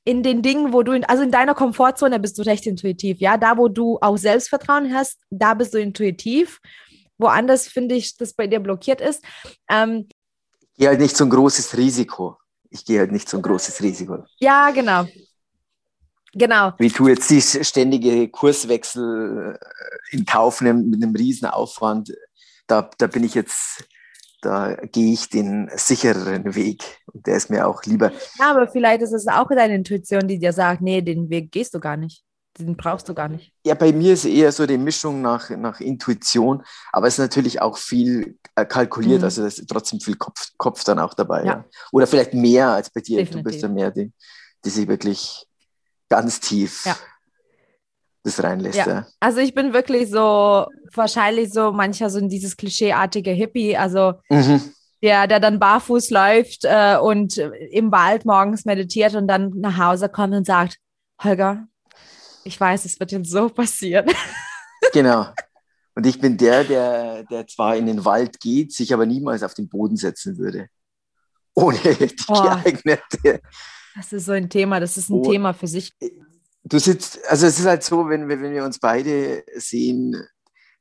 in 0.04 0.22
den 0.22 0.42
Dingen, 0.42 0.72
wo 0.72 0.82
du, 0.82 0.92
in, 0.92 1.04
also 1.04 1.22
in 1.22 1.30
deiner 1.30 1.54
Komfortzone 1.54 2.18
bist 2.18 2.38
du 2.38 2.42
recht 2.42 2.66
intuitiv, 2.66 3.20
ja, 3.20 3.36
da 3.36 3.56
wo 3.56 3.68
du 3.68 3.98
auch 4.00 4.16
Selbstvertrauen 4.16 4.92
hast, 4.92 5.20
da 5.30 5.54
bist 5.54 5.74
du 5.74 5.78
intuitiv. 5.78 6.60
Woanders 7.18 7.68
finde 7.68 7.94
ich, 7.94 8.16
dass 8.16 8.32
bei 8.32 8.48
dir 8.48 8.58
blockiert 8.58 9.00
ist. 9.00 9.22
Ähm, 9.70 10.08
ich 10.60 10.78
gehe 10.78 10.88
halt 10.88 11.00
nicht 11.00 11.16
so 11.16 11.24
ein 11.24 11.30
großes 11.30 11.76
Risiko. 11.76 12.36
Ich 12.70 12.84
gehe 12.84 12.98
halt 12.98 13.12
nicht 13.12 13.28
so 13.28 13.36
ein 13.36 13.42
großes 13.42 13.82
Risiko. 13.82 14.24
Ja, 14.40 14.70
genau. 14.70 15.06
Genau. 16.34 16.72
Wie 16.78 16.88
du 16.88 17.08
jetzt 17.08 17.30
die 17.30 17.40
ständige 17.40 18.28
Kurswechsel 18.28 19.58
äh, 19.60 20.16
in 20.16 20.24
Kauf 20.24 20.60
nimmst 20.60 20.86
mit 20.86 21.02
einem 21.02 21.14
riesen 21.14 21.46
Aufwand, 21.48 22.12
da, 22.66 22.88
da 22.98 23.06
bin 23.06 23.24
ich 23.24 23.34
jetzt 23.34 23.84
da 24.42 24.74
gehe 24.74 25.12
ich 25.12 25.28
den 25.28 25.70
sichereren 25.76 26.54
Weg 26.56 26.82
und 27.12 27.26
der 27.26 27.36
ist 27.36 27.48
mir 27.48 27.66
auch 27.66 27.84
lieber. 27.84 28.10
Ja, 28.38 28.50
aber 28.50 28.66
vielleicht 28.66 29.02
ist 29.02 29.12
es 29.12 29.28
auch 29.28 29.48
deine 29.48 29.76
Intuition, 29.76 30.26
die 30.26 30.38
dir 30.38 30.52
sagt, 30.52 30.82
nee, 30.82 31.00
den 31.00 31.30
Weg 31.30 31.52
gehst 31.52 31.74
du 31.74 31.80
gar 31.80 31.96
nicht. 31.96 32.24
Den 32.58 32.76
brauchst 32.76 33.08
du 33.08 33.14
gar 33.14 33.28
nicht. 33.28 33.52
Ja, 33.64 33.74
bei 33.74 33.92
mir 33.92 34.12
ist 34.12 34.26
eher 34.26 34.52
so 34.52 34.66
die 34.66 34.76
Mischung 34.76 35.22
nach, 35.22 35.48
nach 35.50 35.80
Intuition, 35.80 36.62
aber 36.92 37.06
es 37.06 37.14
ist 37.14 37.20
natürlich 37.20 37.62
auch 37.62 37.78
viel 37.78 38.36
äh, 38.56 38.66
kalkuliert, 38.66 39.20
mhm. 39.20 39.24
also 39.24 39.46
ist 39.46 39.64
trotzdem 39.68 40.00
viel 40.00 40.16
Kopf, 40.16 40.50
Kopf 40.58 40.84
dann 40.84 40.98
auch 40.98 41.14
dabei. 41.14 41.44
Ja. 41.44 41.52
Ja. 41.52 41.64
Oder 41.92 42.06
vielleicht 42.06 42.34
mehr 42.34 42.68
als 42.68 42.90
bei 42.90 43.00
dir. 43.00 43.18
Definitiv. 43.18 43.44
Du 43.44 43.50
bist 43.50 43.62
ja 43.62 43.68
mehr 43.68 43.90
die, 43.90 44.12
die 44.64 44.70
sich 44.70 44.86
wirklich 44.86 45.46
ganz 46.12 46.40
tief 46.40 46.84
ja 46.84 46.96
das 48.22 48.42
reinlässt. 48.42 48.78
Ja. 48.78 48.86
ja. 48.86 49.06
Also 49.20 49.40
ich 49.40 49.54
bin 49.54 49.72
wirklich 49.72 50.10
so, 50.10 50.66
wahrscheinlich 50.94 51.52
so 51.52 51.72
mancher 51.72 52.10
so 52.10 52.18
in 52.18 52.28
dieses 52.28 52.56
klischeeartige 52.56 53.30
Hippie, 53.30 53.76
also 53.76 54.14
mhm. 54.28 54.60
der, 55.02 55.26
der 55.26 55.40
dann 55.40 55.58
barfuß 55.58 56.10
läuft 56.10 56.64
äh, 56.64 56.96
und 56.96 57.38
im 57.38 57.90
Wald 57.90 58.24
morgens 58.24 58.64
meditiert 58.64 59.14
und 59.14 59.26
dann 59.26 59.52
nach 59.56 59.78
Hause 59.78 60.08
kommt 60.08 60.34
und 60.34 60.46
sagt, 60.46 60.78
Holger, 61.22 61.66
ich 62.44 62.58
weiß, 62.58 62.84
es 62.84 62.98
wird 62.98 63.12
jetzt 63.12 63.30
so 63.30 63.48
passieren. 63.48 64.06
Genau. 64.92 65.28
Und 65.94 66.06
ich 66.06 66.20
bin 66.20 66.36
der, 66.36 66.64
der, 66.64 67.22
der 67.22 67.46
zwar 67.46 67.76
in 67.76 67.86
den 67.86 68.04
Wald 68.04 68.40
geht, 68.40 68.72
sich 68.72 68.92
aber 68.92 69.06
niemals 69.06 69.44
auf 69.44 69.54
den 69.54 69.68
Boden 69.68 69.96
setzen 69.96 70.36
würde. 70.38 70.66
Ohne 71.54 71.78
die 71.78 72.12
oh. 72.26 72.42
geeignete. 72.42 73.40
Das 73.94 74.12
ist 74.12 74.26
so 74.26 74.32
ein 74.32 74.48
Thema, 74.48 74.80
das 74.80 74.96
ist 74.96 75.10
ein 75.10 75.20
oh. 75.20 75.30
Thema 75.30 75.52
für 75.52 75.66
sich. 75.66 75.92
Äh, 76.00 76.10
du 76.64 76.78
sitzt, 76.78 77.20
also 77.28 77.46
es 77.46 77.58
ist 77.58 77.66
halt 77.66 77.82
so, 77.82 78.08
wenn 78.08 78.28
wir, 78.28 78.40
wenn 78.40 78.52
wir 78.52 78.64
uns 78.64 78.78
beide 78.78 79.44
sehen, 79.56 80.16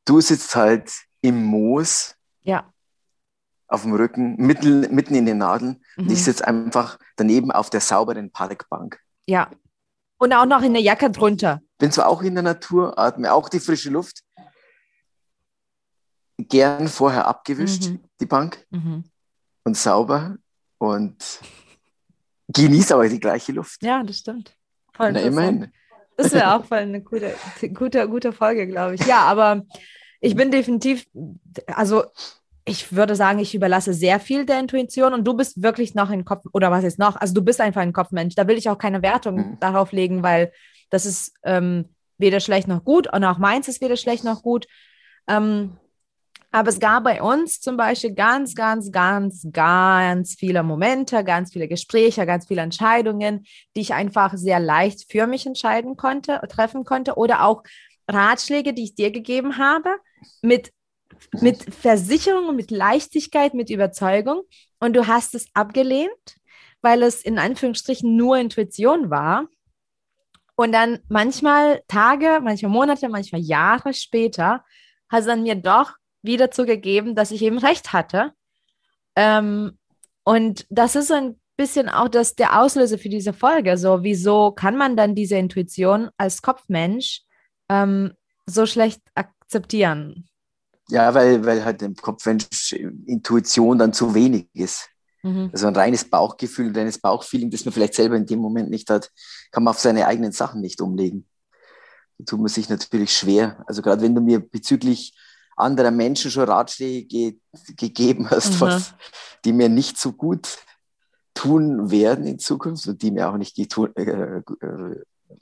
du 0.05 0.21
sitzt 0.21 0.55
halt 0.55 0.91
im 1.21 1.43
Moos. 1.43 2.15
Ja. 2.41 2.71
Auf 3.67 3.83
dem 3.83 3.93
Rücken, 3.93 4.35
mitten, 4.35 4.93
mitten 4.93 5.15
in 5.15 5.25
den 5.25 5.37
Nadeln. 5.37 5.83
Mhm. 5.95 6.03
Und 6.03 6.11
ich 6.11 6.23
sitze 6.23 6.45
einfach 6.45 6.99
daneben 7.15 7.51
auf 7.51 7.69
der 7.69 7.81
sauberen 7.81 8.31
Parkbank. 8.31 8.99
Ja. 9.27 9.49
Und 10.17 10.33
auch 10.33 10.45
noch 10.45 10.61
in 10.61 10.73
der 10.73 10.81
Jacke 10.81 11.09
drunter. 11.09 11.61
Bin 11.77 11.91
zwar 11.91 12.07
auch 12.07 12.21
in 12.21 12.35
der 12.35 12.43
Natur, 12.43 12.97
atme 12.99 13.33
auch 13.33 13.49
die 13.49 13.59
frische 13.59 13.89
Luft. 13.89 14.23
Gern 16.37 16.87
vorher 16.87 17.27
abgewischt, 17.27 17.89
mhm. 17.89 18.03
die 18.19 18.25
Bank. 18.25 18.65
Mhm. 18.69 19.05
Und 19.63 19.77
sauber. 19.77 20.37
Und 20.77 21.39
genieße 22.53 22.94
aber 22.94 23.07
die 23.09 23.19
gleiche 23.19 23.51
Luft. 23.51 23.83
Ja, 23.83 24.03
das 24.03 24.19
stimmt. 24.19 24.56
Voll 24.94 25.12
Na, 25.13 25.21
immerhin. 25.21 25.71
Das 26.18 26.33
wäre 26.33 26.56
auch 26.56 26.65
voll 26.65 26.80
eine 26.80 27.01
gute, 27.01 27.33
gute, 27.74 28.07
gute 28.07 28.33
Folge, 28.33 28.68
glaube 28.68 28.95
ich. 28.95 29.06
Ja, 29.06 29.21
aber 29.21 29.63
ich 30.19 30.36
bin 30.36 30.51
definitiv, 30.51 31.07
also 31.68 32.03
ich 32.63 32.95
würde 32.95 33.15
sagen, 33.15 33.39
ich 33.39 33.56
überlasse 33.56 33.94
sehr 33.94 34.19
viel 34.19 34.45
der 34.45 34.59
Intuition 34.59 35.13
und 35.13 35.25
du 35.25 35.33
bist 35.33 35.63
wirklich 35.63 35.95
noch 35.95 36.09
ein 36.09 36.25
Kopf, 36.25 36.46
oder 36.53 36.70
was 36.70 36.84
ist 36.84 37.00
noch? 37.00 37.15
Also 37.15 37.34
du 37.34 37.41
bist 37.41 37.60
einfach 37.60 37.81
ein 37.81 37.93
Kopfmensch. 37.93 38.36
Da 38.36 38.48
will 38.48 38.58
ich 38.58 38.70
auch 38.70 38.77
keine 38.77 39.01
Wertung 39.01 39.36
mhm. 39.36 39.58
darauf 39.60 39.91
legen, 39.91 40.22
weil 40.22 40.51
das 40.89 41.05
ist 41.05 41.34
ähm, 41.43 41.86
weder 42.17 42.39
schlecht 42.39 42.67
noch 42.67 42.84
gut 42.84 43.12
und 43.12 43.24
auch 43.24 43.39
meins 43.39 43.67
ist 43.67 43.81
weder 43.81 43.98
schlecht 43.98 44.24
noch 44.24 44.43
gut. 44.43 44.67
Ähm, 45.27 45.77
aber 46.51 46.70
es 46.70 46.79
gab 46.79 47.05
bei 47.05 47.22
uns 47.22 47.62
zum 47.62 47.77
Beispiel 47.77 48.13
ganz, 48.13 48.55
ganz, 48.55 48.91
ganz, 48.91 49.48
ganz 49.51 50.36
viele 50.38 50.63
Momente, 50.63 51.24
ganz 51.24 51.53
viele 51.53 51.70
Gespräche, 51.70 52.25
ganz 52.25 52.48
viele 52.48 52.62
Entscheidungen, 52.62 53.46
die 53.75 53.81
ich 53.81 53.93
einfach 53.93 54.34
sehr 54.36 54.60
leicht 54.60 55.10
für 55.10 55.27
mich 55.27 55.46
entscheiden 55.46 55.96
konnte, 55.96 56.41
treffen 56.50 56.84
konnte 56.84 57.15
oder 57.15 57.46
auch 57.46 57.63
Ratschläge, 58.10 58.74
die 58.74 58.84
ich 58.84 58.96
dir 58.96 59.12
gegeben 59.12 59.58
habe, 59.58 59.96
mit, 60.41 60.74
mit 61.39 61.74
Versicherung, 61.74 62.53
mit 62.53 62.70
Leichtigkeit, 62.70 63.53
mit 63.53 63.70
Überzeugung. 63.70 64.41
Und 64.79 64.93
du 64.93 65.08
hast 65.08 65.36
es 65.36 65.46
abgelehnt, 65.53 66.36
weil 66.81 67.01
es 67.03 67.22
in 67.22 67.39
Anführungsstrichen 67.39 68.17
nur 68.17 68.38
Intuition 68.38 69.10
war. 69.10 69.48
Und 70.55 70.74
dann 70.74 71.00
manchmal 71.08 71.81
Tage, 71.88 72.39
manchmal 72.43 72.72
Monate, 72.72 73.08
manchmal 73.08 73.41
Jahre 73.41 73.93
später 73.93 74.65
hast 75.10 75.25
du 75.25 75.29
dann 75.29 75.43
mir 75.43 75.55
doch 75.55 75.93
wieder 76.21 76.51
zugegeben, 76.51 77.15
dass 77.15 77.31
ich 77.31 77.41
eben 77.41 77.57
recht 77.57 77.93
hatte. 77.93 78.31
Ähm, 79.15 79.77
und 80.23 80.65
das 80.69 80.95
ist 80.95 81.07
so 81.07 81.15
ein 81.15 81.39
bisschen 81.57 81.89
auch 81.89 82.07
das, 82.07 82.35
der 82.35 82.59
Auslöser 82.59 82.97
für 82.97 83.09
diese 83.09 83.33
Folge. 83.33 83.77
So, 83.77 84.03
wieso 84.03 84.51
kann 84.51 84.77
man 84.77 84.95
dann 84.95 85.15
diese 85.15 85.35
Intuition 85.35 86.09
als 86.17 86.41
Kopfmensch 86.41 87.21
ähm, 87.69 88.13
so 88.45 88.65
schlecht 88.65 89.01
akzeptieren? 89.15 90.27
Ja, 90.89 91.13
weil, 91.13 91.45
weil 91.45 91.63
halt 91.63 91.81
im 91.81 91.95
Kopfmensch 91.95 92.73
Intuition 92.73 93.79
dann 93.79 93.93
zu 93.93 94.13
wenig 94.13 94.47
ist. 94.53 94.89
Mhm. 95.23 95.49
Also 95.53 95.67
ein 95.67 95.75
reines 95.75 96.09
Bauchgefühl, 96.09 96.67
ein 96.67 96.75
reines 96.75 96.99
Bauchfeeling, 96.99 97.49
das 97.49 97.65
man 97.65 97.73
vielleicht 97.73 97.93
selber 97.93 98.15
in 98.15 98.25
dem 98.25 98.39
Moment 98.39 98.69
nicht 98.69 98.89
hat, 98.89 99.11
kann 99.51 99.63
man 99.63 99.71
auf 99.71 99.79
seine 99.79 100.07
eigenen 100.07 100.31
Sachen 100.31 100.61
nicht 100.61 100.81
umlegen. 100.81 101.27
Da 102.17 102.25
tut 102.25 102.39
man 102.39 102.49
sich 102.49 102.69
natürlich 102.69 103.15
schwer. 103.15 103.63
Also 103.67 103.81
gerade 103.81 104.01
wenn 104.01 104.15
du 104.15 104.21
mir 104.21 104.39
bezüglich 104.39 105.13
anderer 105.62 105.91
Menschen 105.91 106.32
schon 106.32 106.50
Ratschläge 106.50 107.06
ge 107.06 107.38
gegeben 107.75 108.30
hast, 108.30 108.56
mhm. 108.56 108.62
was, 108.62 108.94
die 109.46 109.53
mir 109.53 109.70
nicht 109.70 109.98
so 109.98 110.13
gut 110.13 110.58
tun 111.34 111.91
werden 111.91 112.25
in 112.25 112.39
Zukunft 112.39 112.88
und 112.88 113.01
die 113.01 113.12
mir 113.12 113.30
auch 113.30 113.38
nicht 113.38 113.56
getun, 113.56 113.96
äh, 113.96 114.38
äh, 114.39 114.41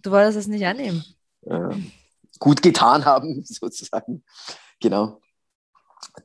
Du 0.02 0.12
wolltest 0.12 0.38
es 0.38 0.48
nicht 0.48 0.66
annehmen. 0.66 1.04
Äh, 1.42 1.76
gut 2.40 2.62
getan 2.62 3.06
haben, 3.06 3.44
sozusagen. 3.46 4.24
Genau. 4.80 5.20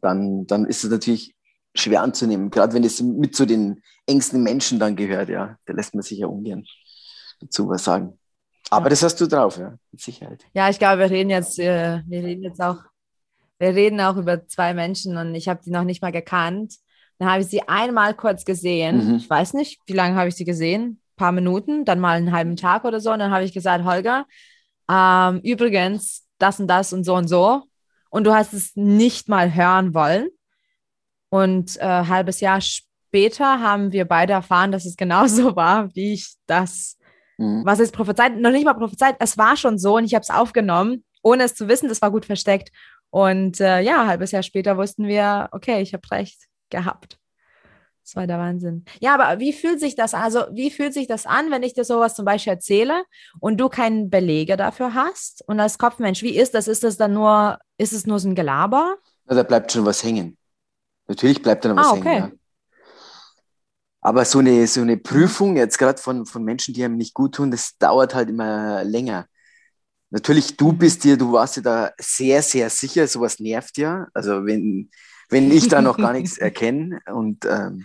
Dann, 0.01 0.47
dann 0.47 0.67
ist 0.67 0.85
es 0.85 0.91
natürlich 0.91 1.35
schwer 1.75 2.03
anzunehmen, 2.03 2.51
gerade 2.51 2.73
wenn 2.73 2.85
es 2.85 3.01
mit 3.01 3.35
zu 3.35 3.47
den 3.47 3.83
engsten 4.07 4.43
Menschen 4.43 4.79
dann 4.79 4.95
gehört, 4.95 5.29
ja. 5.29 5.57
Da 5.67 5.73
lässt 5.73 5.95
man 5.95 6.03
sich 6.03 6.19
ja 6.19 6.27
ungern 6.27 6.65
dazu 7.41 7.69
was 7.69 7.85
sagen. 7.85 8.19
Aber 8.71 8.87
ja. 8.87 8.91
das 8.91 9.03
hast 9.03 9.21
du 9.21 9.27
drauf, 9.27 9.59
ja, 9.59 9.77
mit 9.91 10.01
Sicherheit. 10.01 10.45
Ja, 10.53 10.69
ich 10.71 10.79
glaube, 10.79 11.01
wir 11.01 11.11
reden 11.11 11.31
jetzt, 11.31 11.59
äh, 11.59 12.01
wir 12.07 12.23
reden 12.23 12.45
jetzt 12.45 12.61
auch 12.61 12.79
wir 13.65 13.75
reden 13.75 14.01
auch 14.01 14.17
über 14.17 14.47
zwei 14.47 14.75
Menschen 14.75 15.17
und 15.17 15.35
ich 15.35 15.49
habe 15.49 15.61
die 15.65 15.71
noch 15.71 15.85
nicht 15.85 16.03
mal 16.03 16.13
gekannt. 16.13 16.75
Dann 17.19 17.31
habe 17.31 17.43
ich 17.43 17.49
sie 17.49 17.67
einmal 17.67 18.15
kurz 18.15 18.45
gesehen. 18.45 19.09
Mhm. 19.09 19.15
Ich 19.17 19.31
weiß 19.31 19.55
nicht, 19.55 19.81
wie 19.87 19.95
lange 19.95 20.17
habe 20.17 20.29
ich 20.29 20.35
sie 20.35 20.45
gesehen? 20.45 20.83
Ein 20.83 21.17
paar 21.17 21.33
Minuten, 21.33 21.85
dann 21.85 22.01
mal 22.01 22.17
einen 22.19 22.33
halben 22.33 22.57
Tag 22.57 22.85
oder 22.85 23.01
so. 23.01 23.13
Und 23.13 23.21
dann 23.21 23.31
habe 23.31 23.45
ich 23.45 23.55
gesagt, 23.55 23.85
Holger, 23.85 24.27
ähm, 24.91 25.41
übrigens, 25.43 26.27
das 26.39 26.61
und 26.61 26.69
das 26.69 26.93
und 26.93 27.05
so 27.05 27.15
und 27.15 27.29
so. 27.29 27.63
Und 28.11 28.25
du 28.25 28.35
hast 28.35 28.53
es 28.53 28.77
nicht 28.77 29.29
mal 29.29 29.55
hören 29.55 29.95
wollen. 29.95 30.29
Und 31.31 31.79
äh, 31.79 31.85
ein 31.85 32.09
halbes 32.09 32.41
Jahr 32.41 32.61
später 32.61 33.61
haben 33.61 33.93
wir 33.93 34.05
beide 34.05 34.35
erfahren, 34.35 34.73
dass 34.73 34.85
es 34.85 34.97
genauso 34.97 35.57
war, 35.57 35.95
wie 35.95 36.13
ich 36.13 36.35
das, 36.47 36.99
mhm. 37.39 37.63
was 37.65 37.81
ist 37.81 37.95
prophezeit, 37.95 38.37
noch 38.37 38.51
nicht 38.51 38.67
mal 38.67 38.75
prophezeit, 38.75 39.17
es 39.21 39.39
war 39.39 39.57
schon 39.57 39.79
so 39.79 39.97
und 39.97 40.05
ich 40.05 40.15
habe 40.15 40.23
es 40.23 40.31
aufgenommen, 40.31 41.03
ohne 41.23 41.45
es 41.45 41.55
zu 41.55 41.67
wissen, 41.69 41.89
das 41.89 42.03
war 42.03 42.11
gut 42.11 42.27
versteckt. 42.27 42.71
Und 43.15 43.61
äh, 43.61 43.79
ja, 43.81 44.03
ein 44.03 44.09
halbes 44.09 44.33
Jahr 44.33 44.43
später 44.43 44.77
wussten 44.77 45.07
wir, 45.07 45.49
okay, 45.53 45.81
ich 45.81 45.95
habe 45.95 46.03
recht 46.11 46.49
gehabt. 46.69 47.21
Das 48.03 48.17
war 48.17 48.27
der 48.27 48.41
Wahnsinn. 48.41 48.85
Ja, 48.99 49.15
aber 49.15 49.39
wie 49.39 49.53
fühlt 49.53 49.79
sich 49.79 49.95
das 49.95 50.15
an? 50.15 50.23
Also, 50.23 50.41
wie 50.51 50.69
fühlt 50.69 50.93
sich 50.93 51.07
das 51.07 51.25
an, 51.25 51.53
wenn 51.53 51.63
ich 51.63 51.75
dir 51.75 51.85
sowas 51.85 52.17
zum 52.17 52.25
Beispiel 52.25 52.55
erzähle 52.55 53.05
und 53.39 53.61
du 53.61 53.69
keinen 53.69 54.11
Belege 54.11 54.57
dafür 54.57 54.95
hast? 54.95 55.45
Und 55.47 55.61
als 55.61 55.79
Kopfmensch, 55.79 56.25
wie 56.25 56.37
ist 56.37 56.55
das? 56.55 56.67
Ist 56.67 56.83
das 56.83 56.97
dann 56.97 57.13
nur, 57.13 57.61
ist 57.79 57.93
es 57.93 58.05
nur 58.05 58.19
so 58.19 58.29
ein 58.29 58.35
Gelaber? 58.35 58.97
Ja, 59.29 59.37
da 59.37 59.45
bleibt 59.45 59.71
schon 59.71 59.85
was 59.85 60.03
hängen. 60.03 60.37
Natürlich 61.07 61.41
bleibt 61.41 61.65
da 61.65 61.69
noch 61.69 61.77
was 61.77 61.87
ah, 61.87 61.93
okay. 61.93 62.09
hängen. 62.09 62.33
Ja. 62.33 62.83
Aber 64.01 64.25
so 64.25 64.41
eine, 64.41 64.67
so 64.67 64.81
eine 64.81 64.97
Prüfung, 64.97 65.57
jetzt 65.57 65.79
gerade 65.79 66.03
von, 66.03 66.27
von 66.27 66.43
Menschen, 66.43 66.75
die 66.75 66.85
einem 66.85 66.97
nicht 66.97 67.15
gut 67.15 67.37
tun, 67.37 67.53
das 67.53 67.79
dauert 67.79 68.13
halt 68.13 68.29
immer 68.29 68.83
länger. 68.83 69.29
Natürlich, 70.15 70.57
du 70.57 70.73
bist 70.73 71.03
dir, 71.03 71.17
du 71.17 71.33
warst 71.33 71.57
dir 71.57 71.63
da 71.63 71.91
sehr, 72.01 72.41
sehr 72.41 72.71
sicher, 72.71 73.09
sowas 73.09 73.41
nervt 73.41 73.77
ja. 73.79 74.07
Also 74.15 74.47
wenn, 74.47 74.89
wenn 75.29 75.51
ich 75.51 75.67
da 75.67 75.83
noch 75.83 75.97
gar 75.97 76.13
nichts 76.19 76.39
erkenne 76.39 77.01
und 77.13 77.45
ähm, 77.45 77.85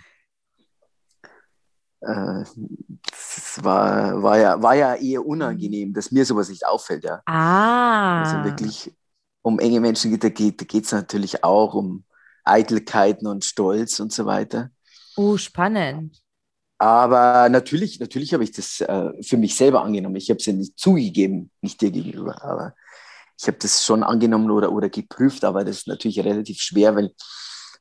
äh, 2.01 2.43
das 3.09 3.63
war, 3.63 4.21
war, 4.21 4.37
ja, 4.37 4.61
war 4.61 4.75
ja 4.75 4.93
eher 4.93 5.25
unangenehm, 5.25 5.91
dass 5.91 6.11
mir 6.11 6.23
sowas 6.23 6.49
nicht 6.49 6.67
auffällt, 6.67 7.03
ja. 7.03 7.23
Ah. 7.25 8.21
Also 8.21 8.43
wirklich 8.43 8.95
um 9.41 9.57
enge 9.57 9.79
Menschen 9.79 10.11
geht, 10.11 10.23
da 10.23 10.29
geht 10.29 10.85
es 10.85 10.91
natürlich 10.91 11.43
auch 11.43 11.73
um 11.73 12.03
Eitelkeiten 12.43 13.25
und 13.25 13.43
Stolz 13.43 13.99
und 13.99 14.13
so 14.13 14.27
weiter. 14.27 14.69
Oh, 15.15 15.35
spannend. 15.35 16.21
Aber 16.79 17.49
natürlich, 17.49 17.99
natürlich 17.99 18.33
habe 18.33 18.43
ich 18.43 18.53
das 18.53 18.79
äh, 18.79 19.11
für 19.21 19.35
mich 19.35 19.55
selber 19.55 19.83
angenommen. 19.83 20.15
Ich 20.15 20.29
habe 20.29 20.39
es 20.39 20.45
ja 20.45 20.53
nicht 20.53 20.79
zugegeben, 20.79 21.51
nicht 21.61 21.81
dir 21.81 21.91
gegenüber, 21.91 22.41
aber 22.41 22.73
ich 23.37 23.47
habe 23.47 23.57
das 23.57 23.85
schon 23.85 24.01
angenommen 24.01 24.49
oder, 24.49 24.71
oder 24.71 24.89
geprüft, 24.89 25.43
aber 25.43 25.65
das 25.65 25.79
ist 25.79 25.87
natürlich 25.87 26.19
relativ 26.19 26.59
schwer, 26.61 26.95
weil 26.95 27.11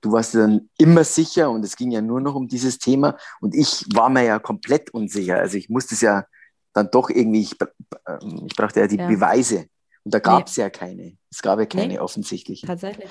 du 0.00 0.12
warst 0.12 0.35
dann 0.35 0.69
immer 0.78 1.05
sicher 1.05 1.50
und 1.50 1.64
es 1.64 1.76
ging 1.76 1.93
ja 1.93 2.00
nur 2.00 2.21
noch 2.21 2.35
um 2.35 2.49
dieses 2.49 2.78
Thema 2.78 3.17
und 3.40 3.55
ich 3.55 3.85
war 3.95 4.09
mir 4.09 4.25
ja 4.25 4.40
komplett 4.40 4.90
unsicher. 4.90 5.38
Also 5.38 5.57
ich 5.57 5.69
musste 5.69 5.95
es 5.95 6.00
ja 6.00 6.25
dann 6.73 6.90
doch 6.90 7.09
irgendwie, 7.09 7.43
ich, 7.43 7.57
ähm, 8.07 8.47
ich 8.49 8.57
brauchte 8.57 8.81
ja 8.81 8.88
die 8.88 8.97
ja. 8.97 9.07
Beweise 9.07 9.67
und 10.05 10.14
da 10.14 10.19
gab 10.19 10.49
es 10.49 10.57
nee. 10.57 10.64
ja 10.64 10.71
keine. 10.71 11.17
Es 11.31 11.40
gab 11.40 11.59
ja 11.61 11.67
keine 11.67 11.95
nee. 11.95 11.99
offensichtlich. 11.99 12.62
Tatsächlich. 12.62 13.11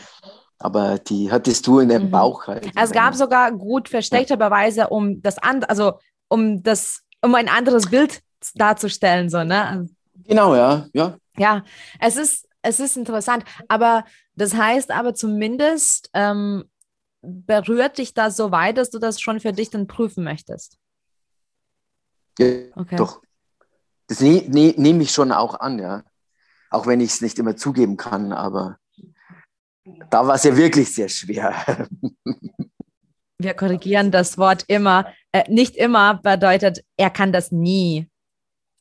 Aber 0.59 0.97
die 0.97 1.31
hattest 1.31 1.67
du 1.67 1.79
in 1.79 1.89
deinem 1.89 2.07
mhm. 2.07 2.11
Bauch 2.11 2.47
halt. 2.47 2.71
Es 2.75 2.91
gab 2.91 3.13
sogar 3.15 3.51
gut 3.51 3.89
versteckte. 3.89 4.37
Beweise, 4.37 4.87
um 4.87 5.21
das 5.21 5.37
an, 5.37 5.63
also 5.65 5.99
um 6.27 6.63
das, 6.63 7.03
um 7.21 7.35
ein 7.35 7.47
anderes 7.47 7.89
Bild 7.89 8.21
darzustellen, 8.55 9.29
so, 9.29 9.43
ne? 9.43 9.87
Genau, 10.25 10.55
ja, 10.55 10.87
ja. 10.93 11.17
Ja, 11.37 11.63
es 11.99 12.17
ist, 12.17 12.47
es 12.63 12.79
ist 12.79 12.97
interessant. 12.97 13.43
Aber 13.67 14.03
das 14.35 14.55
heißt 14.55 14.91
aber 14.91 15.13
zumindest, 15.13 16.09
ähm, 16.13 16.65
berührt 17.21 17.97
dich 17.97 18.13
das 18.13 18.35
so 18.35 18.51
weit, 18.51 18.77
dass 18.77 18.89
du 18.89 18.99
das 18.99 19.19
schon 19.19 19.39
für 19.39 19.53
dich 19.53 19.69
dann 19.69 19.87
prüfen 19.87 20.23
möchtest? 20.23 20.77
Ja, 22.39 22.47
okay. 22.75 22.95
doch. 22.95 23.21
Das 24.07 24.21
ne, 24.21 24.43
ne, 24.47 24.73
nehme 24.77 25.03
ich 25.03 25.11
schon 25.11 25.31
auch 25.31 25.59
an, 25.59 25.79
ja. 25.79 26.03
Auch 26.69 26.87
wenn 26.87 26.99
ich 26.99 27.11
es 27.11 27.21
nicht 27.21 27.39
immer 27.39 27.55
zugeben 27.55 27.97
kann, 27.97 28.31
aber 28.31 28.77
da 30.09 30.25
war 30.27 30.35
es 30.35 30.43
ja 30.43 30.55
wirklich 30.55 30.93
sehr 30.93 31.09
schwer. 31.09 31.87
Wir 33.37 33.53
korrigieren 33.53 34.11
das 34.11 34.37
Wort 34.37 34.65
immer. 34.67 35.13
Äh, 35.31 35.43
nicht 35.49 35.75
immer 35.75 36.15
bedeutet, 36.21 36.83
er 36.97 37.09
kann 37.09 37.31
das 37.31 37.51
nie 37.51 38.09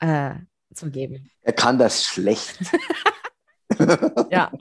äh, 0.01 0.35
zugeben. 0.75 1.31
Er 1.43 1.53
kann 1.53 1.79
das 1.79 2.05
schlecht. 2.05 2.59
ja. 4.31 4.53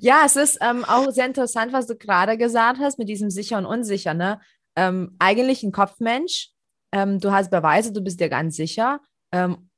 ja, 0.00 0.22
es 0.24 0.36
ist 0.36 0.58
ähm, 0.60 0.84
auch 0.84 1.10
sehr 1.10 1.26
interessant, 1.26 1.72
was 1.72 1.86
du 1.86 1.96
gerade 1.96 2.36
gesagt 2.36 2.80
hast 2.80 2.98
mit 2.98 3.08
diesem 3.08 3.30
sicher 3.30 3.58
und 3.58 3.66
unsicher. 3.66 4.14
Ne? 4.14 4.40
Ähm, 4.76 5.16
eigentlich 5.18 5.62
ein 5.62 5.72
Kopfmensch. 5.72 6.50
Ähm, 6.92 7.18
du 7.18 7.32
hast 7.32 7.50
Beweise, 7.50 7.92
du 7.92 8.02
bist 8.02 8.20
dir 8.20 8.28
ganz 8.28 8.56
sicher. 8.56 9.00
Ähm, 9.32 9.70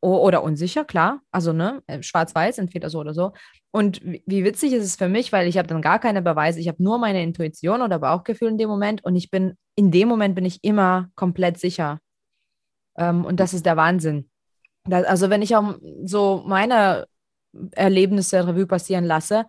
oder 0.00 0.42
unsicher, 0.42 0.84
klar. 0.84 1.20
Also, 1.30 1.52
ne, 1.52 1.82
äh, 1.86 2.02
schwarz-weiß, 2.02 2.58
entweder 2.58 2.90
so 2.90 3.00
oder 3.00 3.14
so. 3.14 3.32
Und 3.70 4.00
wie 4.02 4.44
witzig 4.44 4.72
ist 4.72 4.84
es 4.84 4.96
für 4.96 5.08
mich, 5.08 5.32
weil 5.32 5.48
ich 5.48 5.58
habe 5.58 5.68
dann 5.68 5.82
gar 5.82 5.98
keine 5.98 6.22
Beweise. 6.22 6.60
Ich 6.60 6.68
habe 6.68 6.82
nur 6.82 6.98
meine 6.98 7.22
Intuition 7.22 7.82
oder 7.82 7.98
Bauchgefühl 7.98 8.48
in 8.48 8.58
dem 8.58 8.68
Moment 8.68 9.04
und 9.04 9.16
ich 9.16 9.30
bin, 9.30 9.54
in 9.74 9.90
dem 9.90 10.08
Moment 10.08 10.34
bin 10.34 10.44
ich 10.44 10.62
immer 10.64 11.08
komplett 11.14 11.58
sicher. 11.58 11.98
Ähm, 12.96 13.24
und 13.24 13.40
das 13.40 13.54
ist 13.54 13.66
der 13.66 13.76
Wahnsinn. 13.76 14.30
Das, 14.84 15.04
also, 15.04 15.30
wenn 15.30 15.42
ich 15.42 15.56
auch 15.56 15.74
so 16.04 16.42
meine 16.46 17.06
Erlebnisse 17.72 18.46
Revue 18.46 18.66
passieren 18.66 19.04
lasse. 19.04 19.46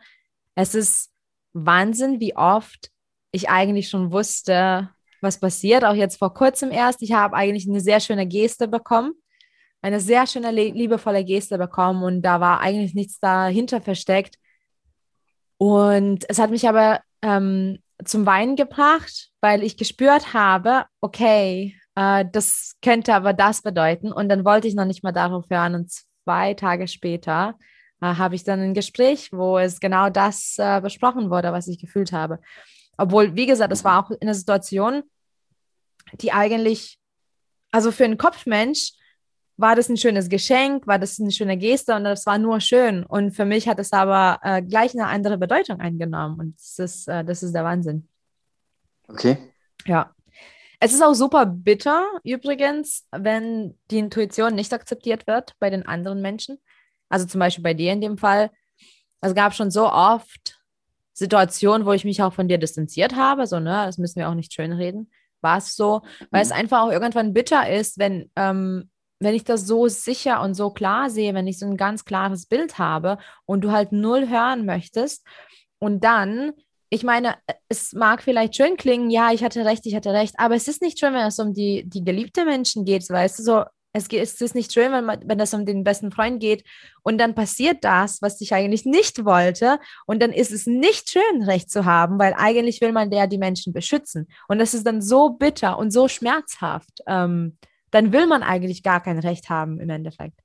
Es 0.55 0.75
ist 0.75 1.11
Wahnsinn, 1.53 2.19
wie 2.19 2.35
oft 2.35 2.91
ich 3.31 3.49
eigentlich 3.49 3.89
schon 3.89 4.11
wusste, 4.11 4.89
was 5.21 5.39
passiert. 5.39 5.83
Auch 5.83 5.93
jetzt 5.93 6.17
vor 6.17 6.33
kurzem 6.33 6.71
erst. 6.71 7.01
Ich 7.01 7.13
habe 7.13 7.35
eigentlich 7.35 7.67
eine 7.67 7.81
sehr 7.81 7.99
schöne 7.99 8.27
Geste 8.27 8.67
bekommen. 8.67 9.13
Eine 9.81 9.99
sehr 9.99 10.27
schöne, 10.27 10.51
liebevolle 10.51 11.23
Geste 11.23 11.57
bekommen 11.57 12.03
und 12.03 12.21
da 12.21 12.39
war 12.39 12.59
eigentlich 12.61 12.93
nichts 12.93 13.19
dahinter 13.19 13.81
versteckt. 13.81 14.35
Und 15.57 16.25
es 16.29 16.39
hat 16.39 16.51
mich 16.51 16.67
aber 16.67 17.01
ähm, 17.21 17.79
zum 18.05 18.25
Weinen 18.25 18.55
gebracht, 18.55 19.29
weil 19.41 19.63
ich 19.63 19.77
gespürt 19.77 20.33
habe, 20.33 20.85
okay, 21.01 21.75
äh, 21.95 22.25
das 22.31 22.75
könnte 22.81 23.13
aber 23.15 23.33
das 23.33 23.61
bedeuten. 23.61 24.11
Und 24.11 24.29
dann 24.29 24.45
wollte 24.45 24.67
ich 24.67 24.75
noch 24.75 24.85
nicht 24.85 25.03
mal 25.03 25.11
darauf 25.11 25.45
hören. 25.49 25.75
Und 25.75 25.91
zwei 26.23 26.53
Tage 26.53 26.87
später 26.87 27.55
äh, 28.01 28.05
habe 28.05 28.35
ich 28.35 28.43
dann 28.43 28.59
ein 28.59 28.73
Gespräch, 28.73 29.29
wo 29.31 29.57
es 29.57 29.79
genau 29.79 30.09
das 30.09 30.55
äh, 30.57 30.79
besprochen 30.81 31.29
wurde, 31.29 31.51
was 31.51 31.67
ich 31.67 31.79
gefühlt 31.79 32.11
habe. 32.11 32.39
Obwohl, 32.97 33.35
wie 33.35 33.45
gesagt, 33.45 33.71
es 33.71 33.83
war 33.83 34.03
auch 34.03 34.11
eine 34.21 34.33
Situation, 34.33 35.03
die 36.13 36.31
eigentlich, 36.31 36.99
also 37.71 37.91
für 37.91 38.05
einen 38.05 38.17
Kopfmensch 38.17 38.93
war 39.57 39.75
das 39.75 39.89
ein 39.89 39.97
schönes 39.97 40.29
Geschenk, 40.29 40.85
war 40.85 40.99
das 40.99 41.19
eine 41.19 41.31
schöne 41.31 41.57
Geste 41.57 41.95
und 41.95 42.03
das 42.03 42.25
war 42.25 42.37
nur 42.37 42.61
schön. 42.61 43.03
Und 43.03 43.31
für 43.31 43.45
mich 43.45 43.67
hat 43.67 43.79
es 43.79 43.91
aber 43.91 44.39
äh, 44.43 44.61
gleich 44.61 44.93
eine 44.93 45.07
andere 45.07 45.37
Bedeutung 45.37 45.79
eingenommen 45.79 46.39
und 46.39 46.55
das 46.55 46.79
ist, 46.79 47.07
äh, 47.07 47.25
das 47.25 47.43
ist 47.43 47.53
der 47.53 47.63
Wahnsinn. 47.63 48.07
Okay. 49.07 49.37
Ja. 49.85 50.13
Es 50.79 50.93
ist 50.93 51.01
auch 51.01 51.15
super 51.15 51.47
bitter, 51.47 52.05
übrigens, 52.23 53.07
wenn 53.11 53.75
die 53.89 53.97
Intuition 53.97 54.53
nicht 54.53 54.73
akzeptiert 54.73 55.25
wird 55.25 55.53
bei 55.59 55.71
den 55.71 55.87
anderen 55.87 56.21
Menschen. 56.21 56.59
Also 57.09 57.25
zum 57.25 57.39
Beispiel 57.39 57.63
bei 57.63 57.73
dir 57.73 57.93
in 57.93 58.01
dem 58.01 58.19
Fall. 58.19 58.51
Es 59.21 59.33
gab 59.33 59.55
schon 59.55 59.71
so 59.71 59.91
oft 59.91 60.61
Situationen, 61.13 61.87
wo 61.87 61.93
ich 61.93 62.05
mich 62.05 62.21
auch 62.21 62.33
von 62.33 62.47
dir 62.47 62.59
distanziert 62.59 63.15
habe. 63.15 63.47
So, 63.47 63.59
ne, 63.59 63.85
das 63.87 63.97
müssen 63.97 64.19
wir 64.19 64.29
auch 64.29 64.35
nicht 64.35 64.53
schönreden. 64.53 65.09
War 65.41 65.57
es 65.57 65.75
so, 65.75 66.03
weil 66.29 66.43
mhm. 66.43 66.47
es 66.47 66.51
einfach 66.51 66.81
auch 66.81 66.91
irgendwann 66.91 67.33
bitter 67.33 67.67
ist, 67.67 67.97
wenn, 67.97 68.29
ähm, 68.35 68.91
wenn 69.19 69.35
ich 69.35 69.43
das 69.43 69.65
so 69.65 69.87
sicher 69.87 70.41
und 70.41 70.53
so 70.53 70.69
klar 70.69 71.09
sehe, 71.09 71.33
wenn 71.33 71.47
ich 71.47 71.59
so 71.59 71.65
ein 71.65 71.77
ganz 71.77 72.05
klares 72.05 72.45
Bild 72.45 72.77
habe 72.77 73.17
und 73.45 73.61
du 73.61 73.71
halt 73.71 73.91
null 73.91 74.29
hören 74.29 74.65
möchtest 74.65 75.25
und 75.79 76.03
dann 76.03 76.53
ich 76.89 77.03
meine, 77.03 77.35
es 77.67 77.91
mag 77.93 78.23
vielleicht 78.23 78.55
schön 78.55 78.77
klingen, 78.77 79.09
ja, 79.09 79.31
ich 79.33 79.43
hatte 79.43 79.65
recht, 79.65 79.85
ich 79.85 79.95
hatte 79.95 80.13
recht, 80.13 80.35
aber 80.37 80.55
es 80.55 80.67
ist 80.67 80.81
nicht 80.81 80.99
schön, 80.99 81.13
wenn 81.13 81.25
es 81.25 81.39
um 81.39 81.53
die, 81.53 81.83
die 81.85 82.03
geliebte 82.03 82.45
Menschen 82.45 82.85
geht, 82.85 83.09
weißt 83.09 83.39
du, 83.39 83.43
so, 83.43 83.63
es, 83.93 84.07
es 84.09 84.41
ist 84.41 84.55
nicht 84.55 84.71
schön, 84.71 84.91
wenn, 84.91 85.05
man, 85.05 85.19
wenn 85.25 85.39
es 85.39 85.53
um 85.53 85.65
den 85.65 85.83
besten 85.83 86.11
Freund 86.11 86.39
geht 86.39 86.63
und 87.03 87.17
dann 87.17 87.35
passiert 87.35 87.83
das, 87.83 88.21
was 88.21 88.39
ich 88.41 88.53
eigentlich 88.53 88.85
nicht 88.85 89.25
wollte 89.25 89.79
und 90.05 90.21
dann 90.21 90.31
ist 90.31 90.51
es 90.51 90.65
nicht 90.65 91.09
schön, 91.09 91.43
Recht 91.43 91.69
zu 91.69 91.85
haben, 91.85 92.19
weil 92.19 92.33
eigentlich 92.37 92.79
will 92.81 92.91
man 92.91 93.11
ja 93.11 93.27
die 93.27 93.37
Menschen 93.37 93.73
beschützen 93.73 94.27
und 94.47 94.59
das 94.59 94.73
ist 94.73 94.85
dann 94.85 95.01
so 95.01 95.31
bitter 95.31 95.77
und 95.77 95.91
so 95.91 96.07
schmerzhaft. 96.07 97.01
Ähm, 97.07 97.57
dann 97.91 98.11
will 98.11 98.27
man 98.27 98.43
eigentlich 98.43 98.83
gar 98.83 99.01
kein 99.01 99.19
Recht 99.19 99.49
haben 99.49 99.79
im 99.79 99.89
Endeffekt. 99.89 100.39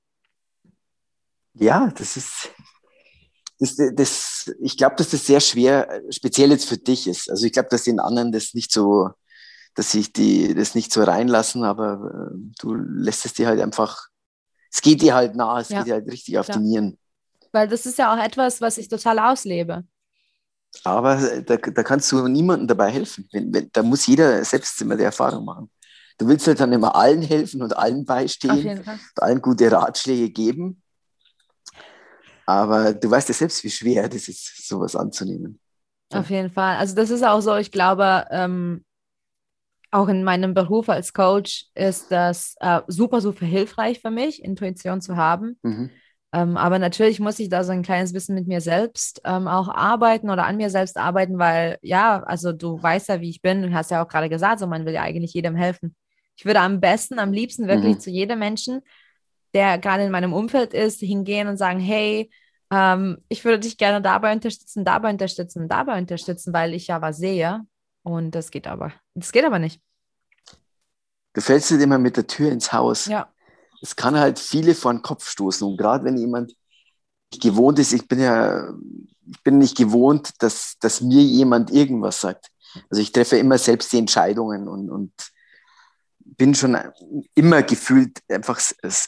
Ja, 1.53 1.91
das 1.95 2.17
ist, 2.17 2.51
das, 3.59 3.75
das, 3.93 4.55
ich 4.61 4.77
glaube, 4.77 4.95
dass 4.95 5.09
das 5.09 5.25
sehr 5.25 5.39
schwer, 5.39 6.01
speziell 6.09 6.49
jetzt 6.51 6.67
für 6.67 6.77
dich 6.77 7.07
ist. 7.07 7.29
Also 7.29 7.45
ich 7.45 7.51
glaube, 7.51 7.69
dass 7.69 7.83
den 7.83 7.99
anderen 7.99 8.31
das 8.31 8.53
nicht 8.53 8.71
so 8.71 9.11
dass 9.75 9.91
sich 9.91 10.13
die 10.13 10.53
das 10.53 10.75
nicht 10.75 10.91
so 10.93 11.03
reinlassen, 11.03 11.63
aber 11.63 12.29
äh, 12.31 12.35
du 12.59 12.75
lässt 12.75 13.25
es 13.25 13.33
dir 13.33 13.47
halt 13.47 13.59
einfach, 13.59 14.07
es 14.71 14.81
geht 14.81 15.01
dir 15.01 15.15
halt 15.15 15.35
nah, 15.35 15.59
es 15.59 15.69
ja. 15.69 15.79
geht 15.79 15.87
dir 15.87 15.93
halt 15.95 16.11
richtig 16.11 16.37
auf 16.37 16.45
Klar. 16.45 16.59
die 16.59 16.63
Nieren. 16.63 16.97
Weil 17.51 17.67
das 17.67 17.85
ist 17.85 17.97
ja 17.97 18.13
auch 18.13 18.23
etwas, 18.23 18.61
was 18.61 18.77
ich 18.77 18.87
total 18.87 19.19
auslebe. 19.19 19.83
Aber 20.83 21.17
da, 21.41 21.57
da 21.57 21.83
kannst 21.83 22.11
du 22.11 22.27
niemandem 22.27 22.67
dabei 22.67 22.89
helfen. 22.89 23.27
Wenn, 23.31 23.53
wenn, 23.53 23.69
da 23.71 23.83
muss 23.83 24.07
jeder 24.07 24.43
selbst 24.43 24.81
immer 24.81 24.95
die 24.95 25.03
Erfahrung 25.03 25.45
machen. 25.45 25.69
Du 26.17 26.27
willst 26.27 26.47
halt 26.47 26.59
dann 26.59 26.71
immer 26.73 26.95
allen 26.95 27.21
helfen 27.21 27.61
und 27.61 27.75
allen 27.75 28.05
beistehen 28.05 28.79
und 28.79 29.21
allen 29.21 29.41
gute 29.41 29.71
Ratschläge 29.71 30.29
geben. 30.29 30.81
Aber 32.45 32.93
du 32.93 33.09
weißt 33.09 33.29
ja 33.29 33.33
selbst, 33.33 33.63
wie 33.63 33.69
schwer 33.69 34.09
das 34.09 34.27
ist, 34.27 34.67
sowas 34.67 34.95
anzunehmen. 34.95 35.59
Auf 36.11 36.29
jeden 36.29 36.51
Fall. 36.51 36.77
Also 36.77 36.95
das 36.95 37.09
ist 37.09 37.23
auch 37.23 37.41
so, 37.41 37.55
ich 37.55 37.71
glaube, 37.71 38.25
ähm, 38.29 38.83
auch 39.91 40.07
in 40.07 40.23
meinem 40.23 40.53
Beruf 40.53 40.89
als 40.89 41.13
Coach 41.13 41.67
ist 41.75 42.11
das 42.11 42.55
äh, 42.59 42.81
super, 42.87 43.21
super 43.21 43.45
hilfreich 43.45 43.99
für 44.01 44.11
mich, 44.11 44.43
Intuition 44.43 45.01
zu 45.01 45.15
haben. 45.15 45.59
Mhm. 45.61 45.91
Ähm, 46.33 46.57
aber 46.57 46.79
natürlich 46.79 47.19
muss 47.19 47.37
ich 47.37 47.49
da 47.49 47.63
so 47.63 47.71
ein 47.71 47.83
kleines 47.83 48.11
bisschen 48.11 48.33
mit 48.33 48.47
mir 48.47 48.59
selbst 48.59 49.21
ähm, 49.23 49.47
auch 49.47 49.69
arbeiten 49.69 50.31
oder 50.31 50.45
an 50.45 50.57
mir 50.57 50.71
selbst 50.71 50.97
arbeiten, 50.97 51.37
weil 51.37 51.77
ja, 51.81 52.23
also 52.23 52.51
du 52.53 52.81
weißt 52.81 53.09
ja, 53.09 53.21
wie 53.21 53.29
ich 53.29 53.43
bin 53.43 53.63
und 53.63 53.75
hast 53.75 53.91
ja 53.91 54.03
auch 54.03 54.07
gerade 54.07 54.29
gesagt, 54.29 54.59
so 54.59 54.65
man 54.65 54.85
will 54.85 54.93
ja 54.93 55.03
eigentlich 55.03 55.33
jedem 55.33 55.55
helfen. 55.55 55.95
Ich 56.35 56.45
würde 56.45 56.61
am 56.61 56.79
besten, 56.79 57.19
am 57.19 57.31
liebsten 57.31 57.67
wirklich 57.67 57.95
mhm. 57.95 57.99
zu 57.99 58.09
jedem 58.09 58.39
Menschen, 58.39 58.81
der 59.53 59.77
gerade 59.77 60.03
in 60.03 60.11
meinem 60.11 60.33
Umfeld 60.33 60.73
ist, 60.73 60.99
hingehen 60.99 61.47
und 61.47 61.57
sagen, 61.57 61.79
hey, 61.79 62.31
ähm, 62.71 63.19
ich 63.29 63.45
würde 63.45 63.59
dich 63.59 63.77
gerne 63.77 64.01
dabei 64.01 64.33
unterstützen, 64.33 64.83
dabei 64.83 65.11
unterstützen, 65.11 65.67
dabei 65.67 65.97
unterstützen, 65.99 66.53
weil 66.53 66.73
ich 66.73 66.87
ja 66.87 67.01
was 67.01 67.17
sehe. 67.17 67.61
Und 68.01 68.31
das 68.31 68.51
geht 68.51 68.67
aber. 68.67 68.91
Das 69.13 69.31
geht 69.31 69.45
aber 69.45 69.59
nicht. 69.59 69.79
Du 71.33 71.41
fällst 71.41 71.69
dir 71.69 71.79
immer 71.79 71.97
mit 71.97 72.17
der 72.17 72.27
Tür 72.27 72.51
ins 72.51 72.73
Haus. 72.73 73.05
Ja 73.05 73.33
es 73.83 73.97
kann 73.97 74.17
halt 74.17 74.39
viele 74.39 74.73
vor 74.73 74.93
den 74.93 75.01
Kopf 75.01 75.29
stoßen. 75.29 75.67
Und 75.67 75.77
gerade 75.77 76.05
wenn 76.05 76.17
jemand 76.17 76.55
gewohnt 77.31 77.79
ist, 77.79 77.91
ich 77.91 78.07
bin 78.07 78.21
ja, 78.21 78.73
ich 79.29 79.43
bin 79.43 79.57
nicht 79.57 79.75
gewohnt, 79.75 80.31
dass, 80.39 80.77
dass 80.79 81.01
mir 81.01 81.21
jemand 81.21 81.69
irgendwas 81.69 82.21
sagt. 82.21 82.49
Also 82.89 83.01
ich 83.01 83.11
treffe 83.11 83.37
immer 83.37 83.57
selbst 83.57 83.91
die 83.91 83.97
Entscheidungen 83.97 84.69
und, 84.69 84.89
und 84.89 85.11
bin 86.37 86.55
schon 86.55 86.77
immer 87.35 87.63
gefühlt 87.63 88.19
einfach 88.29 88.59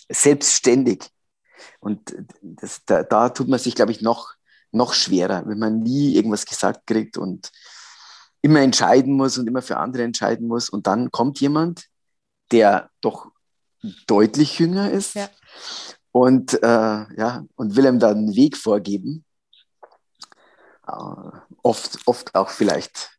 selbstständig. 0.09 1.09
Und 1.79 2.15
das, 2.41 2.81
da, 2.85 3.03
da 3.03 3.29
tut 3.29 3.47
man 3.47 3.59
sich, 3.59 3.75
glaube 3.75 3.91
ich, 3.91 4.01
noch, 4.01 4.33
noch 4.71 4.93
schwerer, 4.93 5.43
wenn 5.45 5.59
man 5.59 5.79
nie 5.79 6.15
irgendwas 6.15 6.45
gesagt 6.45 6.87
kriegt 6.87 7.17
und 7.17 7.51
immer 8.41 8.59
entscheiden 8.59 9.13
muss 9.13 9.37
und 9.37 9.47
immer 9.47 9.61
für 9.61 9.77
andere 9.77 10.03
entscheiden 10.03 10.47
muss. 10.47 10.69
Und 10.69 10.87
dann 10.87 11.11
kommt 11.11 11.39
jemand, 11.39 11.85
der 12.51 12.89
doch 13.01 13.31
deutlich 14.07 14.59
jünger 14.59 14.91
ist 14.91 15.15
ja. 15.15 15.29
und, 16.11 16.61
äh, 16.61 16.67
ja, 17.17 17.45
und 17.55 17.75
will 17.75 17.85
ihm 17.85 17.99
da 17.99 18.11
einen 18.11 18.35
Weg 18.35 18.57
vorgeben. 18.57 19.25
Uh, 20.87 21.31
oft, 21.63 21.97
oft 22.05 22.35
auch 22.35 22.49
vielleicht 22.49 23.14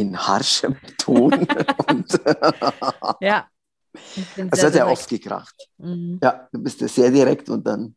in 0.00 0.16
harschem 0.16 0.76
Ton. 0.98 1.32
und, 1.88 2.20
ja. 3.20 3.48
Das 4.36 4.64
hat 4.64 4.74
er 4.74 4.88
oft 4.88 5.08
gekracht. 5.08 5.54
Mhm. 5.78 6.18
Ja, 6.22 6.48
du 6.52 6.62
bist 6.62 6.78
sehr 6.78 7.10
direkt 7.10 7.48
und 7.48 7.66
dann 7.66 7.96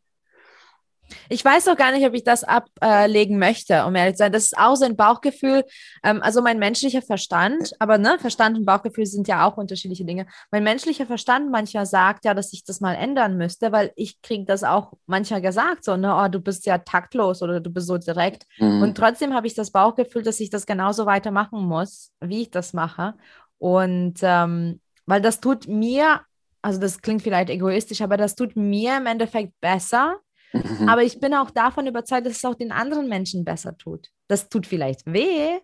ich 1.28 1.44
weiß 1.44 1.68
auch 1.68 1.76
gar 1.76 1.92
nicht, 1.92 2.06
ob 2.06 2.14
ich 2.14 2.24
das 2.24 2.44
ablegen 2.44 3.38
möchte, 3.38 3.84
um 3.84 3.94
ehrlich 3.94 4.14
zu 4.14 4.18
sein. 4.18 4.32
Das 4.32 4.44
ist 4.44 4.58
auch 4.58 4.76
so 4.76 4.84
ein 4.84 4.96
Bauchgefühl. 4.96 5.64
Ähm, 6.02 6.22
also 6.22 6.42
mein 6.42 6.58
menschlicher 6.58 7.02
Verstand, 7.02 7.72
aber 7.78 7.98
ne, 7.98 8.18
Verstand 8.18 8.56
und 8.58 8.64
Bauchgefühl 8.64 9.06
sind 9.06 9.28
ja 9.28 9.46
auch 9.46 9.56
unterschiedliche 9.56 10.04
Dinge. 10.04 10.26
Mein 10.50 10.64
menschlicher 10.64 11.06
Verstand 11.06 11.50
manchmal 11.50 11.86
sagt 11.86 12.24
ja, 12.24 12.34
dass 12.34 12.52
ich 12.52 12.64
das 12.64 12.80
mal 12.80 12.94
ändern 12.94 13.36
müsste, 13.36 13.72
weil 13.72 13.92
ich 13.96 14.20
kriege 14.22 14.44
das 14.44 14.64
auch 14.64 14.92
manchmal 15.06 15.42
gesagt, 15.42 15.84
so, 15.84 15.96
ne, 15.96 16.14
oh, 16.14 16.28
du 16.28 16.40
bist 16.40 16.66
ja 16.66 16.78
taktlos 16.78 17.42
oder 17.42 17.60
du 17.60 17.70
bist 17.70 17.86
so 17.86 17.98
direkt. 17.98 18.44
Mhm. 18.58 18.82
Und 18.82 18.96
trotzdem 18.96 19.34
habe 19.34 19.46
ich 19.46 19.54
das 19.54 19.70
Bauchgefühl, 19.70 20.22
dass 20.22 20.40
ich 20.40 20.50
das 20.50 20.66
genauso 20.66 21.06
weitermachen 21.06 21.64
muss, 21.64 22.12
wie 22.20 22.42
ich 22.42 22.50
das 22.50 22.72
mache. 22.72 23.14
Und 23.58 24.16
ähm, 24.22 24.80
weil 25.06 25.20
das 25.20 25.40
tut 25.40 25.68
mir, 25.68 26.20
also 26.62 26.80
das 26.80 27.00
klingt 27.00 27.22
vielleicht 27.22 27.50
egoistisch, 27.50 28.00
aber 28.02 28.16
das 28.16 28.34
tut 28.34 28.56
mir 28.56 28.96
im 28.96 29.06
Endeffekt 29.06 29.52
besser, 29.60 30.16
Mhm. 30.54 30.88
Aber 30.88 31.02
ich 31.02 31.20
bin 31.20 31.34
auch 31.34 31.50
davon 31.50 31.86
überzeugt, 31.86 32.26
dass 32.26 32.36
es 32.36 32.44
auch 32.44 32.54
den 32.54 32.72
anderen 32.72 33.08
Menschen 33.08 33.44
besser 33.44 33.76
tut. 33.76 34.08
Das 34.28 34.48
tut 34.48 34.66
vielleicht 34.66 35.04
weh 35.06 35.58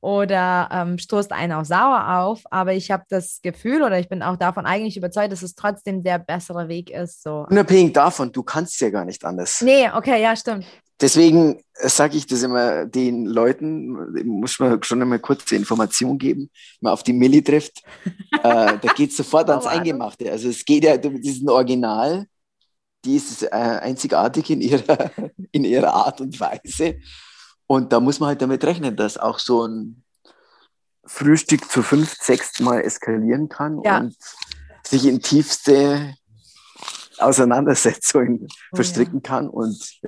oder 0.00 0.68
ähm, 0.72 0.98
stoßt 0.98 1.30
einen 1.30 1.52
auch 1.52 1.64
sauer 1.64 2.18
auf, 2.18 2.42
aber 2.50 2.74
ich 2.74 2.90
habe 2.90 3.04
das 3.08 3.38
Gefühl 3.40 3.82
oder 3.82 4.00
ich 4.00 4.08
bin 4.08 4.22
auch 4.22 4.36
davon 4.36 4.66
eigentlich 4.66 4.96
überzeugt, 4.96 5.30
dass 5.30 5.42
es 5.42 5.54
trotzdem 5.54 6.02
der 6.02 6.18
bessere 6.18 6.68
Weg 6.68 6.90
ist. 6.90 7.22
So. 7.22 7.46
Unabhängig 7.48 7.92
davon, 7.92 8.32
du 8.32 8.42
kannst 8.42 8.80
ja 8.80 8.90
gar 8.90 9.04
nicht 9.04 9.24
anders. 9.24 9.62
Nee, 9.62 9.88
okay, 9.94 10.20
ja, 10.20 10.34
stimmt. 10.34 10.66
Deswegen 11.00 11.60
sage 11.74 12.16
ich 12.16 12.26
das 12.26 12.42
immer 12.42 12.86
den 12.86 13.26
Leuten, 13.26 14.12
muss 14.24 14.58
man 14.58 14.82
schon 14.82 15.02
einmal 15.02 15.18
kurze 15.18 15.56
Information 15.56 16.18
geben, 16.18 16.50
wenn 16.80 16.88
man 16.88 16.92
auf 16.92 17.02
die 17.02 17.12
Milli 17.12 17.42
trifft, 17.42 17.82
äh, 18.04 18.40
da 18.42 18.92
geht 18.96 19.10
es 19.10 19.16
sofort 19.16 19.50
ans 19.50 19.66
Eingemachte. 19.66 20.30
Also 20.30 20.48
es 20.48 20.64
geht 20.64 20.84
ja, 20.84 20.94
um 20.94 21.20
diesen 21.20 21.48
Original, 21.48 22.26
die 23.04 23.16
ist 23.16 23.42
äh, 23.42 23.48
einzigartig 23.48 24.50
in 24.50 24.60
ihrer, 24.60 25.10
in 25.52 25.64
ihrer 25.64 25.94
Art 25.94 26.20
und 26.20 26.38
Weise. 26.40 26.98
Und 27.66 27.92
da 27.92 28.00
muss 28.00 28.20
man 28.20 28.28
halt 28.28 28.42
damit 28.42 28.64
rechnen, 28.64 28.96
dass 28.96 29.18
auch 29.18 29.38
so 29.38 29.66
ein 29.66 30.04
Frühstück 31.04 31.70
zu 31.70 31.82
fünf, 31.82 32.14
sechs 32.20 32.60
Mal 32.60 32.80
eskalieren 32.82 33.48
kann 33.48 33.80
ja. 33.82 33.98
und 33.98 34.16
sich 34.86 35.06
in 35.06 35.20
tiefste 35.20 36.14
Auseinandersetzungen 37.18 38.46
oh, 38.72 38.76
verstricken 38.76 39.20
ja. 39.24 39.28
kann. 39.28 39.48
Und 39.48 40.00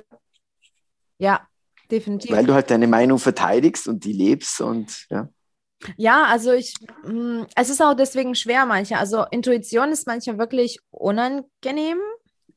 ja, 1.17 1.47
definitiv. 1.91 2.31
Weil 2.31 2.45
du 2.45 2.53
halt 2.53 2.69
deine 2.69 2.87
Meinung 2.87 3.19
verteidigst 3.19 3.87
und 3.87 4.05
die 4.05 4.13
lebst 4.13 4.61
und 4.61 5.05
ja. 5.09 5.29
Ja, 5.97 6.25
also 6.25 6.51
ich, 6.53 6.73
mm, 7.03 7.43
es 7.55 7.69
ist 7.69 7.81
auch 7.81 7.93
deswegen 7.93 8.33
schwer 8.35 8.65
manchmal. 8.65 9.01
Also 9.01 9.25
Intuition 9.29 9.91
ist 9.91 10.07
manchmal 10.07 10.37
wirklich 10.37 10.79
unangenehm, 10.89 11.99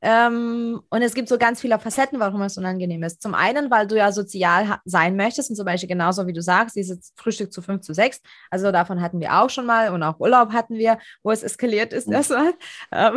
ähm, 0.01 0.81
und 0.91 1.03
es 1.03 1.15
gibt 1.15 1.29
so 1.29 1.39
ganz 1.39 1.61
viele 1.61 1.79
Facetten, 1.79 2.21
warum 2.21 2.43
es 2.43 2.57
unangenehm 2.57 3.03
ist. 3.03 3.21
Zum 3.21 3.35
einen, 3.35 3.71
weil 3.71 3.87
du 3.87 3.97
ja 3.97 4.13
sozial 4.13 4.79
sein 4.85 5.17
möchtest 5.17 5.51
und 5.51 5.57
zum 5.57 5.67
Beispiel 5.67 5.89
genauso 5.89 6.27
wie 6.27 6.33
du 6.33 6.43
sagst, 6.43 6.77
dieses 6.77 7.13
Frühstück 7.17 7.53
zu 7.53 7.63
5 7.63 7.83
zu 7.83 7.95
6. 7.95 8.21
Also 8.51 8.71
davon 8.71 9.01
hatten 9.01 9.21
wir 9.21 9.41
auch 9.41 9.51
schon 9.51 9.67
mal 9.67 9.93
und 9.93 10.03
auch 10.03 10.21
Urlaub 10.21 10.53
hatten 10.53 10.77
wir, 10.77 10.99
wo 11.23 11.33
es 11.33 11.43
eskaliert 11.43 11.93
ist 11.93 12.07
mhm. 12.07 12.15
erstmal. 12.15 12.55
Ähm. 12.93 13.17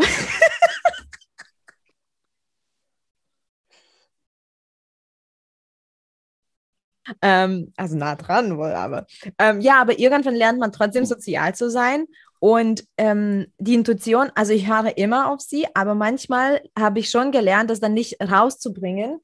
ähm, 7.22 7.74
also 7.78 7.98
nah 7.98 8.16
dran 8.16 8.58
wohl, 8.58 8.74
aber. 8.74 9.06
Ähm, 9.38 9.62
ja, 9.62 9.82
aber 9.82 10.00
irgendwann 10.00 10.36
lernt 10.36 10.60
man 10.60 10.72
trotzdem 10.72 11.06
sozial 11.06 11.54
zu 11.56 11.70
sein 11.70 12.08
und 12.44 12.86
ähm, 12.98 13.54
die 13.60 13.76
Intuition, 13.76 14.32
also 14.34 14.52
ich 14.52 14.68
höre 14.68 14.98
immer 14.98 15.32
auf 15.32 15.42
sie, 15.42 15.68
aber 15.76 15.94
manchmal 15.94 16.60
habe 16.78 16.98
ich 16.98 17.12
schon 17.12 17.32
gelernt, 17.32 17.70
das 17.70 17.80
dann 17.80 17.94
nicht 17.94 18.18
rauszubringen. 18.20 19.20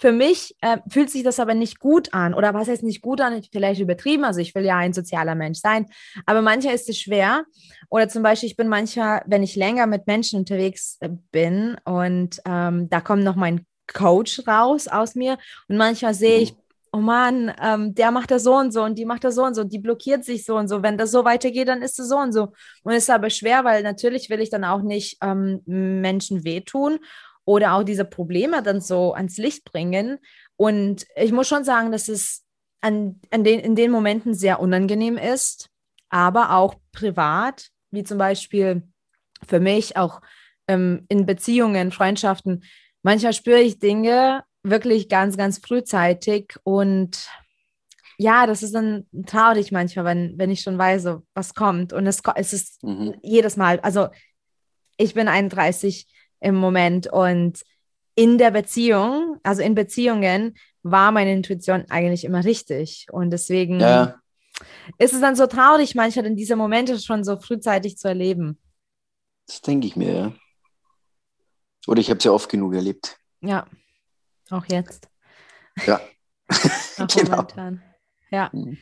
Für 0.00 0.10
mich 0.10 0.56
äh, 0.62 0.78
fühlt 0.88 1.08
sich 1.08 1.22
das 1.22 1.38
aber 1.38 1.54
nicht 1.54 1.78
gut 1.78 2.12
an. 2.12 2.34
Oder 2.34 2.54
was 2.54 2.66
heißt 2.66 2.82
nicht 2.82 3.02
gut 3.02 3.20
an? 3.20 3.40
Vielleicht 3.52 3.80
übertrieben. 3.80 4.24
Also 4.24 4.40
ich 4.40 4.52
will 4.56 4.64
ja 4.64 4.78
ein 4.78 4.92
sozialer 4.92 5.36
Mensch 5.36 5.60
sein. 5.60 5.86
Aber 6.24 6.42
manchmal 6.42 6.74
ist 6.74 6.88
es 6.88 6.98
schwer. 6.98 7.44
Oder 7.88 8.08
zum 8.08 8.24
Beispiel, 8.24 8.48
ich 8.48 8.56
bin 8.56 8.66
manchmal, 8.66 9.22
wenn 9.26 9.44
ich 9.44 9.54
länger 9.54 9.86
mit 9.86 10.08
Menschen 10.08 10.40
unterwegs 10.40 10.96
äh, 10.98 11.10
bin 11.30 11.76
und 11.84 12.40
ähm, 12.46 12.88
da 12.90 13.00
kommt 13.00 13.22
noch 13.22 13.36
mein 13.36 13.64
Coach 13.86 14.42
raus 14.48 14.88
aus 14.88 15.14
mir 15.14 15.38
und 15.68 15.76
manchmal 15.76 16.14
sehe 16.14 16.40
ich, 16.40 16.56
oh 16.92 16.98
Mann, 16.98 17.52
ähm, 17.62 17.94
der 17.94 18.10
macht 18.10 18.30
das 18.30 18.44
so 18.44 18.56
und 18.56 18.72
so 18.72 18.82
und 18.82 18.96
die 18.96 19.04
macht 19.04 19.24
das 19.24 19.34
so 19.34 19.44
und 19.44 19.54
so, 19.54 19.64
die 19.64 19.78
blockiert 19.78 20.24
sich 20.24 20.44
so 20.44 20.56
und 20.56 20.68
so. 20.68 20.82
Wenn 20.82 20.98
das 20.98 21.10
so 21.10 21.24
weitergeht, 21.24 21.68
dann 21.68 21.82
ist 21.82 21.98
es 21.98 22.08
so 22.08 22.18
und 22.18 22.32
so. 22.32 22.52
Und 22.82 22.92
es 22.92 23.04
ist 23.04 23.10
aber 23.10 23.30
schwer, 23.30 23.64
weil 23.64 23.82
natürlich 23.82 24.30
will 24.30 24.40
ich 24.40 24.50
dann 24.50 24.64
auch 24.64 24.82
nicht 24.82 25.18
ähm, 25.22 25.62
Menschen 25.66 26.44
wehtun 26.44 26.98
oder 27.44 27.74
auch 27.74 27.84
diese 27.84 28.04
Probleme 28.04 28.62
dann 28.62 28.80
so 28.80 29.14
ans 29.14 29.36
Licht 29.36 29.64
bringen. 29.64 30.18
Und 30.56 31.06
ich 31.16 31.32
muss 31.32 31.48
schon 31.48 31.64
sagen, 31.64 31.92
dass 31.92 32.08
es 32.08 32.44
an, 32.80 33.20
an 33.30 33.44
den, 33.44 33.60
in 33.60 33.74
den 33.74 33.90
Momenten 33.90 34.34
sehr 34.34 34.60
unangenehm 34.60 35.16
ist, 35.16 35.68
aber 36.08 36.52
auch 36.52 36.74
privat, 36.92 37.68
wie 37.90 38.04
zum 38.04 38.18
Beispiel 38.18 38.82
für 39.46 39.60
mich 39.60 39.96
auch 39.96 40.20
ähm, 40.68 41.04
in 41.08 41.26
Beziehungen, 41.26 41.92
Freundschaften. 41.92 42.64
Manchmal 43.02 43.32
spüre 43.32 43.60
ich 43.60 43.78
Dinge 43.78 44.44
wirklich 44.70 45.08
ganz, 45.08 45.36
ganz 45.36 45.58
frühzeitig 45.58 46.54
und 46.64 47.28
ja, 48.18 48.46
das 48.46 48.62
ist 48.62 48.74
dann 48.74 49.06
traurig 49.26 49.72
manchmal, 49.72 50.06
wenn, 50.06 50.38
wenn 50.38 50.50
ich 50.50 50.62
schon 50.62 50.78
weiß, 50.78 51.06
was 51.34 51.54
kommt. 51.54 51.92
Und 51.92 52.06
es, 52.06 52.22
es 52.36 52.52
ist 52.54 52.82
mhm. 52.82 53.14
jedes 53.22 53.56
Mal, 53.56 53.78
also 53.80 54.08
ich 54.96 55.12
bin 55.12 55.28
31 55.28 56.06
im 56.40 56.54
Moment 56.54 57.06
und 57.12 57.62
in 58.14 58.38
der 58.38 58.50
Beziehung, 58.50 59.38
also 59.42 59.60
in 59.60 59.74
Beziehungen, 59.74 60.56
war 60.82 61.12
meine 61.12 61.32
Intuition 61.32 61.84
eigentlich 61.90 62.24
immer 62.24 62.44
richtig. 62.44 63.06
Und 63.10 63.30
deswegen 63.30 63.80
ja. 63.80 64.18
ist 64.96 65.12
es 65.12 65.20
dann 65.20 65.36
so 65.36 65.46
traurig, 65.46 65.94
manchmal 65.94 66.24
in 66.24 66.36
diese 66.36 66.56
Momente 66.56 66.98
schon 66.98 67.24
so 67.24 67.38
frühzeitig 67.38 67.98
zu 67.98 68.08
erleben. 68.08 68.58
Das 69.46 69.60
denke 69.60 69.86
ich 69.86 69.96
mir, 69.96 70.12
ja. 70.12 70.32
Oder 71.86 72.00
ich 72.00 72.08
habe 72.08 72.18
es 72.18 72.24
ja 72.24 72.32
oft 72.32 72.48
genug 72.48 72.74
erlebt. 72.74 73.18
Ja. 73.42 73.66
Auch 74.50 74.64
jetzt. 74.66 75.08
Ja. 75.84 76.00
Auch 76.98 77.06
genau. 77.14 77.36
momentan. 77.36 77.82
Ja. 78.30 78.50
Mhm. 78.52 78.78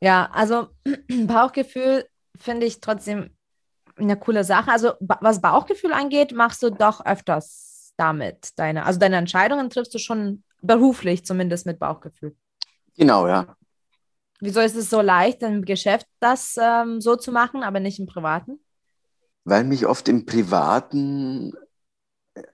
Ja, 0.00 0.30
also 0.32 0.68
Bauchgefühl 1.26 2.06
finde 2.38 2.66
ich 2.66 2.80
trotzdem 2.80 3.30
eine 3.96 4.16
coole 4.16 4.44
Sache. 4.44 4.70
Also 4.70 4.92
was 5.00 5.40
Bauchgefühl 5.40 5.92
angeht, 5.92 6.32
machst 6.32 6.62
du 6.62 6.70
doch 6.70 7.04
öfters 7.04 7.92
damit 7.96 8.58
deine, 8.58 8.84
also 8.86 8.98
deine 8.98 9.16
Entscheidungen 9.16 9.70
triffst 9.70 9.94
du 9.94 9.98
schon 9.98 10.42
beruflich 10.60 11.24
zumindest 11.24 11.66
mit 11.66 11.78
Bauchgefühl. 11.78 12.34
Genau, 12.96 13.26
ja. 13.26 13.56
Wieso 14.40 14.60
ist 14.60 14.76
es 14.76 14.90
so 14.90 15.00
leicht, 15.00 15.42
im 15.42 15.64
Geschäft 15.64 16.06
das 16.18 16.56
ähm, 16.60 17.00
so 17.00 17.16
zu 17.16 17.30
machen, 17.30 17.62
aber 17.62 17.78
nicht 17.80 18.00
im 18.00 18.06
Privaten? 18.06 18.58
Weil 19.44 19.64
mich 19.64 19.86
oft 19.86 20.08
im 20.08 20.26
Privaten 20.26 21.52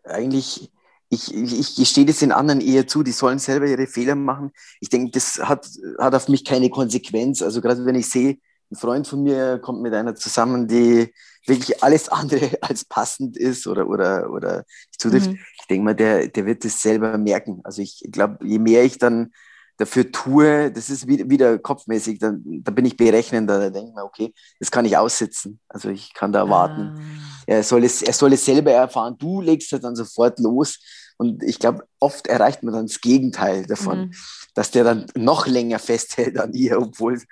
eigentlich, 0.04 0.70
ich, 1.10 1.34
ich, 1.34 1.58
ich 1.58 1.76
gestehe 1.76 2.04
das 2.04 2.18
den 2.18 2.32
anderen 2.32 2.60
eher 2.60 2.86
zu, 2.86 3.02
die 3.02 3.12
sollen 3.12 3.38
selber 3.38 3.66
ihre 3.66 3.86
Fehler 3.86 4.14
machen. 4.14 4.52
Ich 4.80 4.88
denke, 4.90 5.10
das 5.12 5.38
hat, 5.38 5.68
hat 5.98 6.14
auf 6.14 6.28
mich 6.28 6.44
keine 6.44 6.70
Konsequenz. 6.70 7.42
Also 7.42 7.60
gerade 7.60 7.84
wenn 7.86 7.94
ich 7.94 8.10
sehe, 8.10 8.38
ein 8.70 8.76
Freund 8.76 9.06
von 9.06 9.22
mir 9.22 9.58
kommt 9.58 9.80
mit 9.80 9.94
einer 9.94 10.14
zusammen, 10.14 10.68
die 10.68 11.12
wirklich 11.46 11.82
alles 11.82 12.08
andere 12.08 12.58
als 12.60 12.84
passend 12.84 13.36
ist 13.36 13.66
oder, 13.66 13.88
oder, 13.88 14.30
oder 14.30 14.64
zutrifft. 14.96 15.30
Mhm. 15.30 15.38
Ich 15.60 15.66
denke 15.66 15.84
mal, 15.84 15.94
der, 15.94 16.28
der 16.28 16.46
wird 16.46 16.64
das 16.64 16.82
selber 16.82 17.16
merken. 17.16 17.60
Also 17.64 17.80
ich 17.80 18.06
glaube, 18.10 18.46
je 18.46 18.58
mehr 18.58 18.84
ich 18.84 18.98
dann 18.98 19.32
dafür 19.78 20.10
tue, 20.10 20.70
das 20.72 20.90
ist 20.90 21.06
wieder, 21.06 21.58
kopfmäßig, 21.58 22.18
dann, 22.18 22.42
da 22.44 22.72
bin 22.72 22.84
ich 22.84 22.96
berechnender, 22.96 23.60
da 23.60 23.70
denke 23.70 23.90
ich 23.90 23.94
mir, 23.94 24.04
okay, 24.04 24.34
das 24.58 24.70
kann 24.70 24.84
ich 24.84 24.96
aussitzen. 24.96 25.60
Also 25.68 25.88
ich 25.88 26.12
kann 26.12 26.32
da 26.32 26.50
warten. 26.50 26.94
Ah. 26.98 27.37
Er, 27.48 27.62
soll 27.62 27.84
es, 27.84 28.02
er 28.02 28.12
soll 28.12 28.34
es 28.34 28.44
selber 28.44 28.72
erfahren. 28.72 29.16
Du 29.18 29.40
legst 29.40 29.72
es 29.72 29.80
dann 29.80 29.96
sofort 29.96 30.38
los. 30.38 30.78
Und 31.16 31.42
ich 31.42 31.58
glaube, 31.58 31.88
oft 31.98 32.26
erreicht 32.26 32.62
man 32.62 32.74
dann 32.74 32.86
das 32.86 33.00
Gegenteil 33.00 33.64
davon, 33.64 34.00
mhm. 34.00 34.14
dass 34.54 34.70
der 34.70 34.84
dann 34.84 35.06
noch 35.16 35.46
länger 35.46 35.78
festhält 35.78 36.38
an 36.38 36.52
ihr, 36.52 36.78
obwohl. 36.78 37.22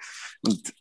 Und 0.42 0.72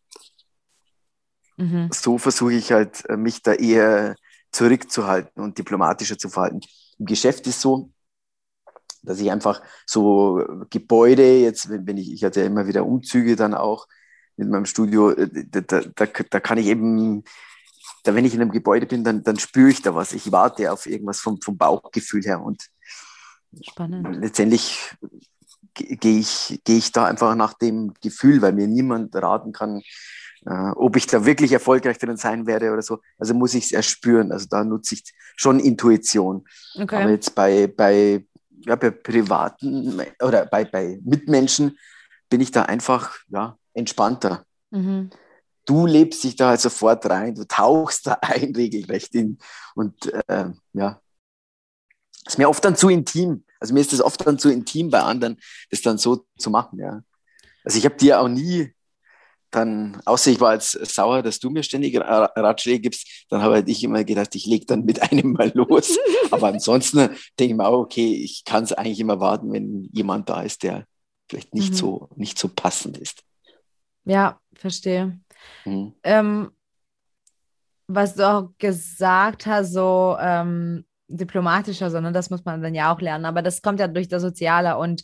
mhm. 1.58 1.90
so 1.94 2.18
versuche 2.18 2.54
ich 2.54 2.72
halt, 2.72 3.04
mich 3.18 3.42
da 3.42 3.54
eher 3.54 4.16
zurückzuhalten 4.54 5.44
und 5.44 5.58
diplomatischer 5.58 6.18
zu 6.18 6.30
verhalten. 6.30 6.62
Im 6.98 7.06
Geschäft 7.06 7.46
ist 7.46 7.60
so, 7.60 7.92
dass 9.02 9.20
ich 9.20 9.30
einfach 9.32 9.62
so 9.86 10.42
Gebäude, 10.70 11.40
jetzt, 11.42 11.70
wenn 11.70 11.98
ich, 11.98 12.10
ich 12.14 12.24
hatte 12.24 12.40
ja 12.40 12.46
immer 12.46 12.68
wieder 12.68 12.86
Umzüge 12.86 13.36
dann 13.36 13.54
auch 13.54 13.86
mit 14.38 14.50
meinem 14.50 14.66
Studio, 14.66 15.12
äh, 15.12 15.46
da, 15.50 15.60
da, 15.62 16.06
da 16.06 16.40
kann 16.40 16.58
ich 16.58 16.68
eben, 16.68 17.26
da, 18.08 18.16
wenn 18.16 18.26
ich 18.26 18.34
in 18.34 18.42
einem 18.42 18.52
Gebäude 18.52 18.86
bin, 18.86 19.04
dann, 19.04 19.24
dann 19.24 19.40
spüre 19.40 19.70
ich 19.70 19.82
da 19.82 19.96
was. 19.96 20.14
Ich 20.14 20.32
warte 20.32 20.72
auf 20.72 20.86
irgendwas 20.86 21.20
vom, 21.20 21.42
vom 21.42 21.58
Bauchgefühl 21.58 22.24
her. 22.24 22.42
Und 22.42 22.68
Spannend. 23.62 24.18
letztendlich 24.22 24.96
gehe 25.74 26.20
ich, 26.20 26.62
gehe 26.64 26.78
ich 26.78 26.92
da 26.92 27.06
einfach 27.06 27.36
nach 27.36 27.54
dem 27.54 27.94
Gefühl, 28.02 28.42
weil 28.42 28.54
mir 28.54 28.68
niemand 28.68 29.16
raten 29.16 29.52
kann, 29.52 29.82
äh, 30.46 30.72
ob 30.76 30.96
ich 30.96 31.08
da 31.08 31.26
wirklich 31.26 31.52
erfolgreich 31.52 31.98
drin 31.98 32.18
sein 32.18 32.46
werde 32.48 32.72
oder 32.72 32.82
so. 32.82 33.00
Also 33.18 33.34
muss 33.34 33.54
ich 33.54 33.66
es 33.66 33.72
erst 33.72 33.90
spüren. 33.90 34.32
Also 34.32 34.46
da 34.50 34.64
nutze 34.64 34.96
ich 34.96 35.04
schon 35.36 35.60
Intuition. 35.60 36.46
Okay. 36.76 36.96
Aber 36.96 37.10
jetzt 37.10 37.34
bei, 37.36 37.68
bei 37.68 38.26
ja, 38.66 38.76
bei 38.76 38.92
privaten 38.92 40.02
oder 40.22 40.46
bei, 40.46 40.66
bei 40.66 41.00
Mitmenschen 41.04 41.78
bin 42.30 42.42
ich 42.42 42.52
da 42.52 42.64
einfach 42.64 43.18
ja, 43.30 43.58
entspannter. 43.74 44.46
Mhm. 44.72 45.10
Du 45.66 45.86
lebst 45.86 46.24
dich 46.24 46.36
da 46.36 46.50
halt 46.50 46.62
sofort 46.62 47.06
rein, 47.10 47.36
du 47.36 47.48
tauchst 47.48 48.08
da 48.08 48.14
ein 48.22 48.56
regelrecht 48.56 49.14
in. 49.16 49.40
Und 49.74 50.14
äh, 50.28 50.52
ja, 50.74 51.02
ist 52.26 52.38
mir 52.38 52.50
oft 52.50 52.64
dann 52.64 52.76
zu 52.76 52.90
intim. 52.90 53.44
Also 53.60 53.74
mir 53.74 53.82
ist 53.82 53.94
das 53.94 54.02
oft 54.02 54.26
dann 54.26 54.40
zu 54.40 54.50
intim 54.50 54.90
bei 54.90 55.02
anderen, 55.02 55.38
das 55.70 55.82
dann 55.82 55.98
so 55.98 56.26
zu 56.38 56.50
machen, 56.50 56.80
ja. 56.80 57.02
Also 57.64 57.80
ich 57.80 57.86
habe 57.86 57.96
dir 57.96 58.22
auch 58.22 58.28
nie 58.28 58.76
dann, 59.56 60.02
außer 60.06 60.32
ich 60.32 60.42
war 60.42 60.54
jetzt 60.54 60.74
sauer, 60.86 61.24
dass 61.24 61.40
du 61.40 61.50
mir 61.50 61.64
ständig 61.64 61.98
Ratschläge 61.98 62.82
gibst, 62.82 63.26
dann 63.30 63.42
habe 63.42 63.56
halt 63.56 63.70
ich 63.70 63.84
immer 63.84 64.04
gedacht, 64.04 64.36
ich 64.36 64.46
lege 64.46 64.66
dann 64.66 64.86
mit 64.86 65.02
einem 65.12 65.34
mal 65.34 65.52
los. 65.56 65.98
Aber 66.32 66.48
ansonsten 66.48 66.98
denke 67.40 67.54
ich 67.54 67.56
mir 67.56 67.66
auch, 67.66 67.80
okay, 67.80 68.14
ich 68.14 68.44
kann 68.44 68.66
es 68.66 68.74
eigentlich 68.74 69.00
immer 69.00 69.20
warten, 69.20 69.52
wenn 69.54 69.90
jemand 69.94 70.30
da 70.30 70.42
ist, 70.42 70.64
der 70.64 70.86
vielleicht 71.30 71.54
nicht, 71.54 71.72
mhm. 71.72 71.78
so, 71.78 72.10
nicht 72.16 72.38
so 72.38 72.50
passend 72.50 72.98
ist. 72.98 73.24
Ja, 74.04 74.40
verstehe. 74.54 75.20
Mhm. 75.66 75.94
Ähm, 76.04 76.52
was 77.88 78.16
du 78.16 78.28
auch 78.28 78.50
gesagt 78.58 79.46
hast, 79.46 79.74
so 79.74 80.18
ähm, 80.20 80.86
diplomatischer, 81.08 81.92
sondern 81.92 82.14
das 82.14 82.30
muss 82.30 82.46
man 82.46 82.62
dann 82.62 82.74
ja 82.74 82.94
auch 82.94 83.02
lernen. 83.02 83.26
Aber 83.26 83.42
das 83.42 83.62
kommt 83.62 83.80
ja 83.80 83.88
durch 83.88 84.08
das 84.08 84.22
Soziale. 84.22 84.78
Und 84.78 85.04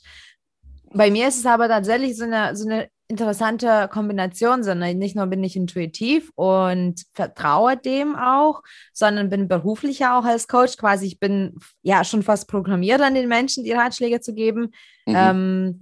bei 0.93 1.11
mir 1.11 1.27
ist 1.27 1.37
es 1.37 1.45
aber 1.45 1.67
tatsächlich 1.67 2.17
so 2.17 2.23
eine, 2.23 2.55
so 2.55 2.67
eine 2.67 2.89
interessante 3.07 3.89
Kombination, 3.91 4.63
sondern 4.63 4.97
nicht 4.97 5.15
nur 5.15 5.27
bin 5.27 5.43
ich 5.43 5.55
intuitiv 5.55 6.31
und 6.35 7.03
vertraue 7.13 7.77
dem 7.77 8.15
auch, 8.15 8.61
sondern 8.93 9.29
bin 9.29 9.47
beruflich 9.47 9.99
ja 9.99 10.17
auch 10.17 10.23
als 10.23 10.47
Coach 10.47 10.77
quasi. 10.77 11.07
Ich 11.07 11.19
bin 11.19 11.55
ja 11.83 12.03
schon 12.03 12.23
fast 12.23 12.47
programmiert 12.47 13.01
an 13.01 13.13
den 13.13 13.27
Menschen, 13.27 13.63
die 13.63 13.73
Ratschläge 13.73 14.21
zu 14.21 14.33
geben. 14.33 14.71
Mhm. 15.05 15.15
Ähm, 15.15 15.79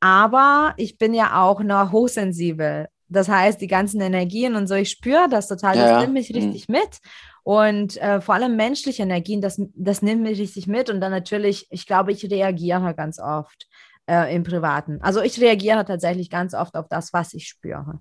aber 0.00 0.74
ich 0.76 0.98
bin 0.98 1.14
ja 1.14 1.42
auch 1.42 1.62
noch 1.62 1.92
hochsensibel. 1.92 2.88
Das 3.08 3.28
heißt, 3.28 3.60
die 3.60 3.66
ganzen 3.68 4.00
Energien 4.00 4.56
und 4.56 4.66
so, 4.66 4.74
ich 4.74 4.90
spüre 4.90 5.28
das 5.28 5.48
total, 5.48 5.76
das 5.76 5.90
ja, 5.90 6.00
nimmt 6.00 6.14
mich 6.14 6.30
mhm. 6.30 6.36
richtig 6.36 6.68
mhm. 6.68 6.72
mit. 6.72 6.98
Und 7.44 7.96
äh, 7.98 8.20
vor 8.20 8.34
allem 8.34 8.56
menschliche 8.56 9.04
Energien, 9.04 9.40
das, 9.40 9.60
das 9.74 10.02
nimmt 10.02 10.22
mich 10.22 10.38
richtig 10.40 10.66
mit. 10.66 10.90
Und 10.90 11.00
dann 11.00 11.12
natürlich, 11.12 11.68
ich 11.70 11.86
glaube, 11.86 12.10
ich 12.10 12.28
reagiere 12.28 12.94
ganz 12.94 13.20
oft 13.20 13.68
äh, 14.10 14.34
im 14.34 14.42
Privaten. 14.42 15.00
Also 15.00 15.22
ich 15.22 15.40
reagiere 15.40 15.84
tatsächlich 15.84 16.28
ganz 16.28 16.54
oft 16.54 16.74
auf 16.74 16.88
das, 16.88 17.12
was 17.12 17.34
ich 17.34 17.46
spüre. 17.46 18.00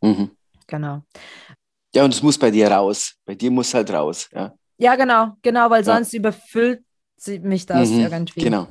Mhm. 0.00 0.32
Genau. 0.66 1.02
Ja, 1.94 2.04
und 2.04 2.14
es 2.14 2.22
muss 2.22 2.38
bei 2.38 2.50
dir 2.50 2.70
raus. 2.70 3.14
Bei 3.24 3.34
dir 3.34 3.50
muss 3.50 3.74
halt 3.74 3.92
raus. 3.92 4.28
Ja, 4.32 4.54
ja 4.78 4.96
genau, 4.96 5.36
genau, 5.42 5.70
weil 5.70 5.84
ja. 5.84 5.94
sonst 5.94 6.12
überfüllt 6.14 6.82
mich 7.26 7.66
das 7.66 7.90
mhm. 7.90 8.00
irgendwie. 8.00 8.40
Genau. 8.40 8.68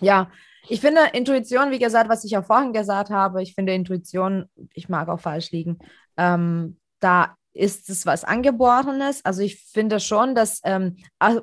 Ja, 0.00 0.30
ich 0.68 0.80
finde 0.80 1.00
Intuition, 1.12 1.70
wie 1.70 1.78
gesagt, 1.78 2.08
was 2.08 2.24
ich 2.24 2.36
auch 2.36 2.44
vorhin 2.44 2.72
gesagt 2.72 3.10
habe, 3.10 3.42
ich 3.42 3.54
finde 3.54 3.74
Intuition, 3.74 4.46
ich 4.72 4.88
mag 4.88 5.08
auch 5.08 5.20
falsch 5.20 5.50
liegen, 5.50 5.78
ähm, 6.16 6.78
da 7.00 7.36
ist 7.54 7.88
es 7.88 8.04
was 8.04 8.24
Angeborenes. 8.24 9.24
Also 9.24 9.42
ich 9.42 9.60
finde 9.60 10.00
schon, 10.00 10.34
dass 10.34 10.60
ähm, 10.64 10.96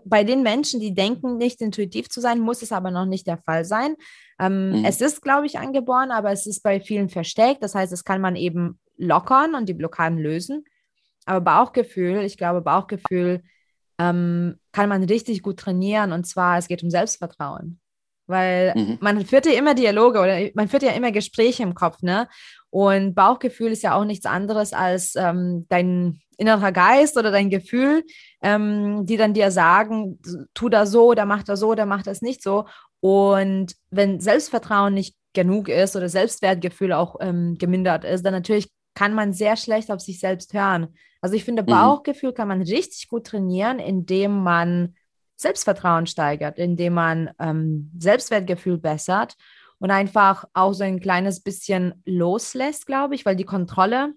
bei 0.03 0.23
den 0.23 0.43
Menschen, 0.43 0.79
die 0.79 0.93
denken, 0.93 1.37
nicht 1.37 1.61
intuitiv 1.61 2.09
zu 2.09 2.19
sein, 2.19 2.39
muss 2.39 2.61
es 2.61 2.73
aber 2.73 2.91
noch 2.91 3.05
nicht 3.05 3.27
der 3.27 3.37
Fall 3.37 3.63
sein. 3.63 3.95
Ähm, 4.37 4.79
mhm. 4.79 4.85
Es 4.85 4.99
ist, 4.99 5.21
glaube 5.21 5.45
ich, 5.45 5.57
angeboren, 5.57 6.11
aber 6.11 6.31
es 6.31 6.45
ist 6.45 6.63
bei 6.63 6.81
vielen 6.81 7.09
versteckt. 7.09 7.63
Das 7.63 7.75
heißt, 7.75 7.93
es 7.93 8.03
kann 8.03 8.19
man 8.19 8.35
eben 8.35 8.79
lockern 8.97 9.55
und 9.55 9.69
die 9.69 9.73
Blockaden 9.73 10.17
lösen. 10.17 10.65
Aber 11.25 11.41
Bauchgefühl, 11.41 12.23
ich 12.23 12.37
glaube, 12.37 12.61
Bauchgefühl 12.61 13.43
ähm, 13.97 14.59
kann 14.73 14.89
man 14.89 15.03
richtig 15.03 15.41
gut 15.41 15.59
trainieren. 15.59 16.11
Und 16.11 16.25
zwar, 16.25 16.57
es 16.57 16.67
geht 16.67 16.83
um 16.83 16.89
Selbstvertrauen. 16.89 17.80
Weil 18.31 18.73
mhm. 18.75 18.97
man 18.99 19.23
führt 19.25 19.45
ja 19.45 19.51
immer 19.51 19.75
Dialoge 19.75 20.19
oder 20.19 20.39
man 20.55 20.67
führt 20.67 20.83
ja 20.83 20.91
immer 20.91 21.11
Gespräche 21.11 21.61
im 21.61 21.75
Kopf, 21.75 22.01
ne? 22.01 22.27
Und 22.71 23.13
Bauchgefühl 23.13 23.71
ist 23.71 23.83
ja 23.83 23.93
auch 23.95 24.05
nichts 24.05 24.25
anderes 24.25 24.73
als 24.73 25.13
ähm, 25.15 25.65
dein 25.69 26.21
innerer 26.37 26.71
Geist 26.71 27.17
oder 27.17 27.29
dein 27.29 27.49
Gefühl, 27.49 28.03
ähm, 28.41 29.05
die 29.05 29.17
dann 29.17 29.33
dir 29.33 29.51
sagen, 29.51 30.19
tu 30.53 30.69
da 30.69 30.85
so 30.87 31.07
oder 31.07 31.25
mach 31.25 31.43
da 31.43 31.55
so 31.55 31.67
oder 31.67 31.85
mach 31.85 32.01
das 32.01 32.21
nicht 32.21 32.41
so. 32.41 32.65
Und 33.01 33.75
wenn 33.91 34.19
Selbstvertrauen 34.19 34.93
nicht 34.93 35.15
genug 35.33 35.67
ist 35.69 35.95
oder 35.95 36.09
Selbstwertgefühl 36.09 36.93
auch 36.93 37.17
ähm, 37.19 37.57
gemindert 37.59 38.05
ist, 38.05 38.25
dann 38.25 38.33
natürlich 38.33 38.69
kann 38.95 39.13
man 39.13 39.33
sehr 39.33 39.55
schlecht 39.57 39.91
auf 39.91 40.01
sich 40.01 40.19
selbst 40.19 40.53
hören. 40.53 40.95
Also 41.21 41.35
ich 41.35 41.43
finde, 41.43 41.61
mhm. 41.61 41.67
Bauchgefühl 41.67 42.33
kann 42.33 42.47
man 42.47 42.61
richtig 42.61 43.07
gut 43.07 43.27
trainieren, 43.27 43.79
indem 43.79 44.41
man 44.43 44.95
Selbstvertrauen 45.41 46.07
steigert, 46.07 46.57
indem 46.57 46.93
man 46.93 47.31
ähm, 47.39 47.91
Selbstwertgefühl 47.97 48.77
bessert 48.77 49.35
und 49.79 49.91
einfach 49.91 50.45
auch 50.53 50.73
so 50.73 50.83
ein 50.83 50.99
kleines 50.99 51.41
bisschen 51.41 52.01
loslässt, 52.05 52.85
glaube 52.85 53.15
ich, 53.15 53.25
weil 53.25 53.35
die 53.35 53.45
Kontrolle 53.45 54.13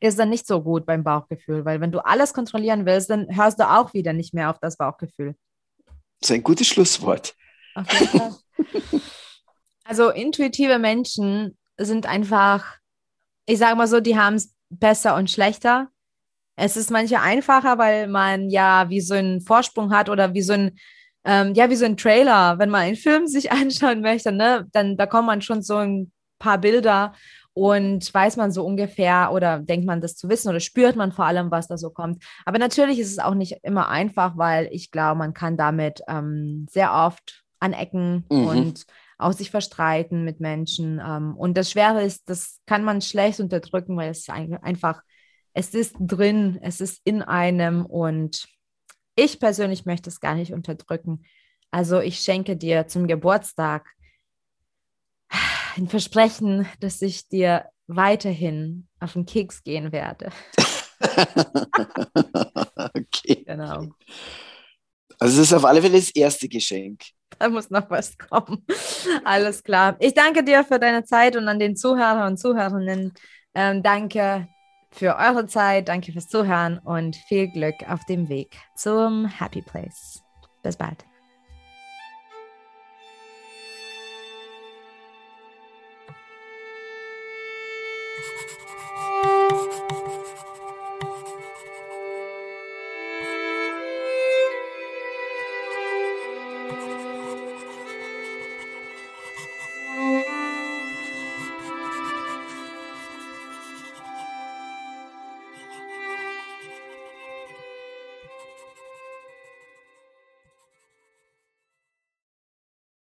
ist 0.00 0.18
dann 0.18 0.30
nicht 0.30 0.46
so 0.46 0.62
gut 0.62 0.86
beim 0.86 1.04
Bauchgefühl, 1.04 1.64
weil 1.64 1.80
wenn 1.80 1.92
du 1.92 2.04
alles 2.04 2.34
kontrollieren 2.34 2.86
willst, 2.86 3.10
dann 3.10 3.26
hörst 3.34 3.60
du 3.60 3.68
auch 3.68 3.92
wieder 3.94 4.12
nicht 4.12 4.34
mehr 4.34 4.50
auf 4.50 4.58
das 4.58 4.76
Bauchgefühl. 4.76 5.34
Das 6.20 6.30
ist 6.30 6.34
ein 6.34 6.42
gutes 6.42 6.66
Schlusswort. 6.66 7.34
also 9.84 10.10
intuitive 10.10 10.78
Menschen 10.78 11.56
sind 11.78 12.06
einfach, 12.06 12.78
ich 13.46 13.58
sage 13.58 13.76
mal 13.76 13.86
so, 13.86 14.00
die 14.00 14.18
haben 14.18 14.34
es 14.34 14.54
besser 14.70 15.16
und 15.16 15.30
schlechter. 15.30 15.88
Es 16.56 16.76
ist 16.76 16.90
manchmal 16.90 17.22
einfacher, 17.22 17.78
weil 17.78 18.08
man 18.08 18.50
ja 18.50 18.88
wie 18.88 19.00
so 19.00 19.14
einen 19.14 19.40
Vorsprung 19.40 19.92
hat 19.92 20.08
oder 20.08 20.34
wie 20.34 20.42
so 20.42 20.52
ein 20.52 20.72
ähm, 21.24 21.54
ja, 21.54 21.70
wie 21.70 21.76
so 21.76 21.84
ein 21.84 21.96
Trailer, 21.96 22.58
wenn 22.58 22.70
man 22.70 22.82
einen 22.82 22.96
Film 22.96 23.26
sich 23.26 23.52
anschauen 23.52 24.00
möchte, 24.00 24.32
ne, 24.32 24.66
dann 24.72 24.96
bekommt 24.96 25.26
man 25.26 25.42
schon 25.42 25.62
so 25.62 25.76
ein 25.76 26.12
paar 26.38 26.58
Bilder 26.58 27.12
und 27.54 28.12
weiß 28.12 28.36
man 28.36 28.50
so 28.50 28.64
ungefähr 28.64 29.30
oder 29.32 29.58
denkt 29.60 29.86
man 29.86 30.00
das 30.00 30.16
zu 30.16 30.28
wissen 30.28 30.48
oder 30.48 30.60
spürt 30.60 30.96
man 30.96 31.12
vor 31.12 31.26
allem, 31.26 31.50
was 31.50 31.68
da 31.68 31.76
so 31.76 31.90
kommt. 31.90 32.24
Aber 32.44 32.58
natürlich 32.58 32.98
ist 32.98 33.10
es 33.10 33.18
auch 33.18 33.34
nicht 33.34 33.58
immer 33.62 33.88
einfach, 33.88 34.36
weil 34.36 34.68
ich 34.72 34.90
glaube, 34.90 35.18
man 35.18 35.34
kann 35.34 35.56
damit 35.56 36.00
ähm, 36.08 36.66
sehr 36.70 36.92
oft 36.92 37.44
anecken 37.60 38.24
mhm. 38.30 38.46
und 38.46 38.86
auch 39.18 39.32
sich 39.32 39.50
verstreiten 39.50 40.24
mit 40.24 40.40
Menschen. 40.40 41.00
Ähm, 41.04 41.36
und 41.36 41.56
das 41.56 41.70
Schwere 41.70 42.02
ist, 42.02 42.28
das 42.28 42.58
kann 42.66 42.84
man 42.84 43.02
schlecht 43.02 43.38
unterdrücken, 43.38 43.96
weil 43.96 44.10
es 44.10 44.28
einfach, 44.28 45.02
es 45.54 45.74
ist 45.74 45.94
drin, 45.98 46.58
es 46.62 46.80
ist 46.80 47.00
in 47.04 47.22
einem 47.22 47.84
und 47.84 48.46
ich 49.14 49.38
persönlich 49.38 49.84
möchte 49.84 50.08
es 50.10 50.20
gar 50.20 50.34
nicht 50.34 50.52
unterdrücken. 50.52 51.24
Also 51.70 52.00
ich 52.00 52.20
schenke 52.20 52.56
dir 52.56 52.86
zum 52.86 53.06
Geburtstag 53.06 53.86
ein 55.76 55.88
Versprechen, 55.88 56.66
dass 56.80 57.02
ich 57.02 57.28
dir 57.28 57.66
weiterhin 57.86 58.88
auf 59.00 59.12
den 59.14 59.26
Keks 59.26 59.62
gehen 59.62 59.92
werde. 59.92 60.30
okay. 62.94 63.44
Genau. 63.46 63.88
Also 65.18 65.40
es 65.40 65.48
ist 65.48 65.54
auf 65.54 65.64
alle 65.64 65.82
Fälle 65.82 65.98
das 65.98 66.10
erste 66.10 66.48
Geschenk. 66.48 67.02
Da 67.38 67.48
muss 67.48 67.70
noch 67.70 67.88
was 67.90 68.16
kommen. 68.18 68.64
Alles 69.24 69.62
klar. 69.62 69.96
Ich 70.00 70.14
danke 70.14 70.44
dir 70.44 70.64
für 70.64 70.78
deine 70.78 71.04
Zeit 71.04 71.36
und 71.36 71.48
an 71.48 71.58
den 71.58 71.76
Zuhörer 71.76 72.26
und 72.26 72.38
Zuhörerinnen. 72.38 73.12
Ähm, 73.54 73.82
danke 73.82 74.48
für 74.92 75.16
eure 75.16 75.46
Zeit, 75.46 75.88
danke 75.88 76.12
fürs 76.12 76.28
Zuhören 76.28 76.78
und 76.78 77.16
viel 77.16 77.48
Glück 77.48 77.74
auf 77.88 78.04
dem 78.06 78.28
Weg 78.28 78.56
zum 78.76 79.26
Happy 79.26 79.62
Place. 79.62 80.22
Bis 80.62 80.76
bald. 80.76 81.11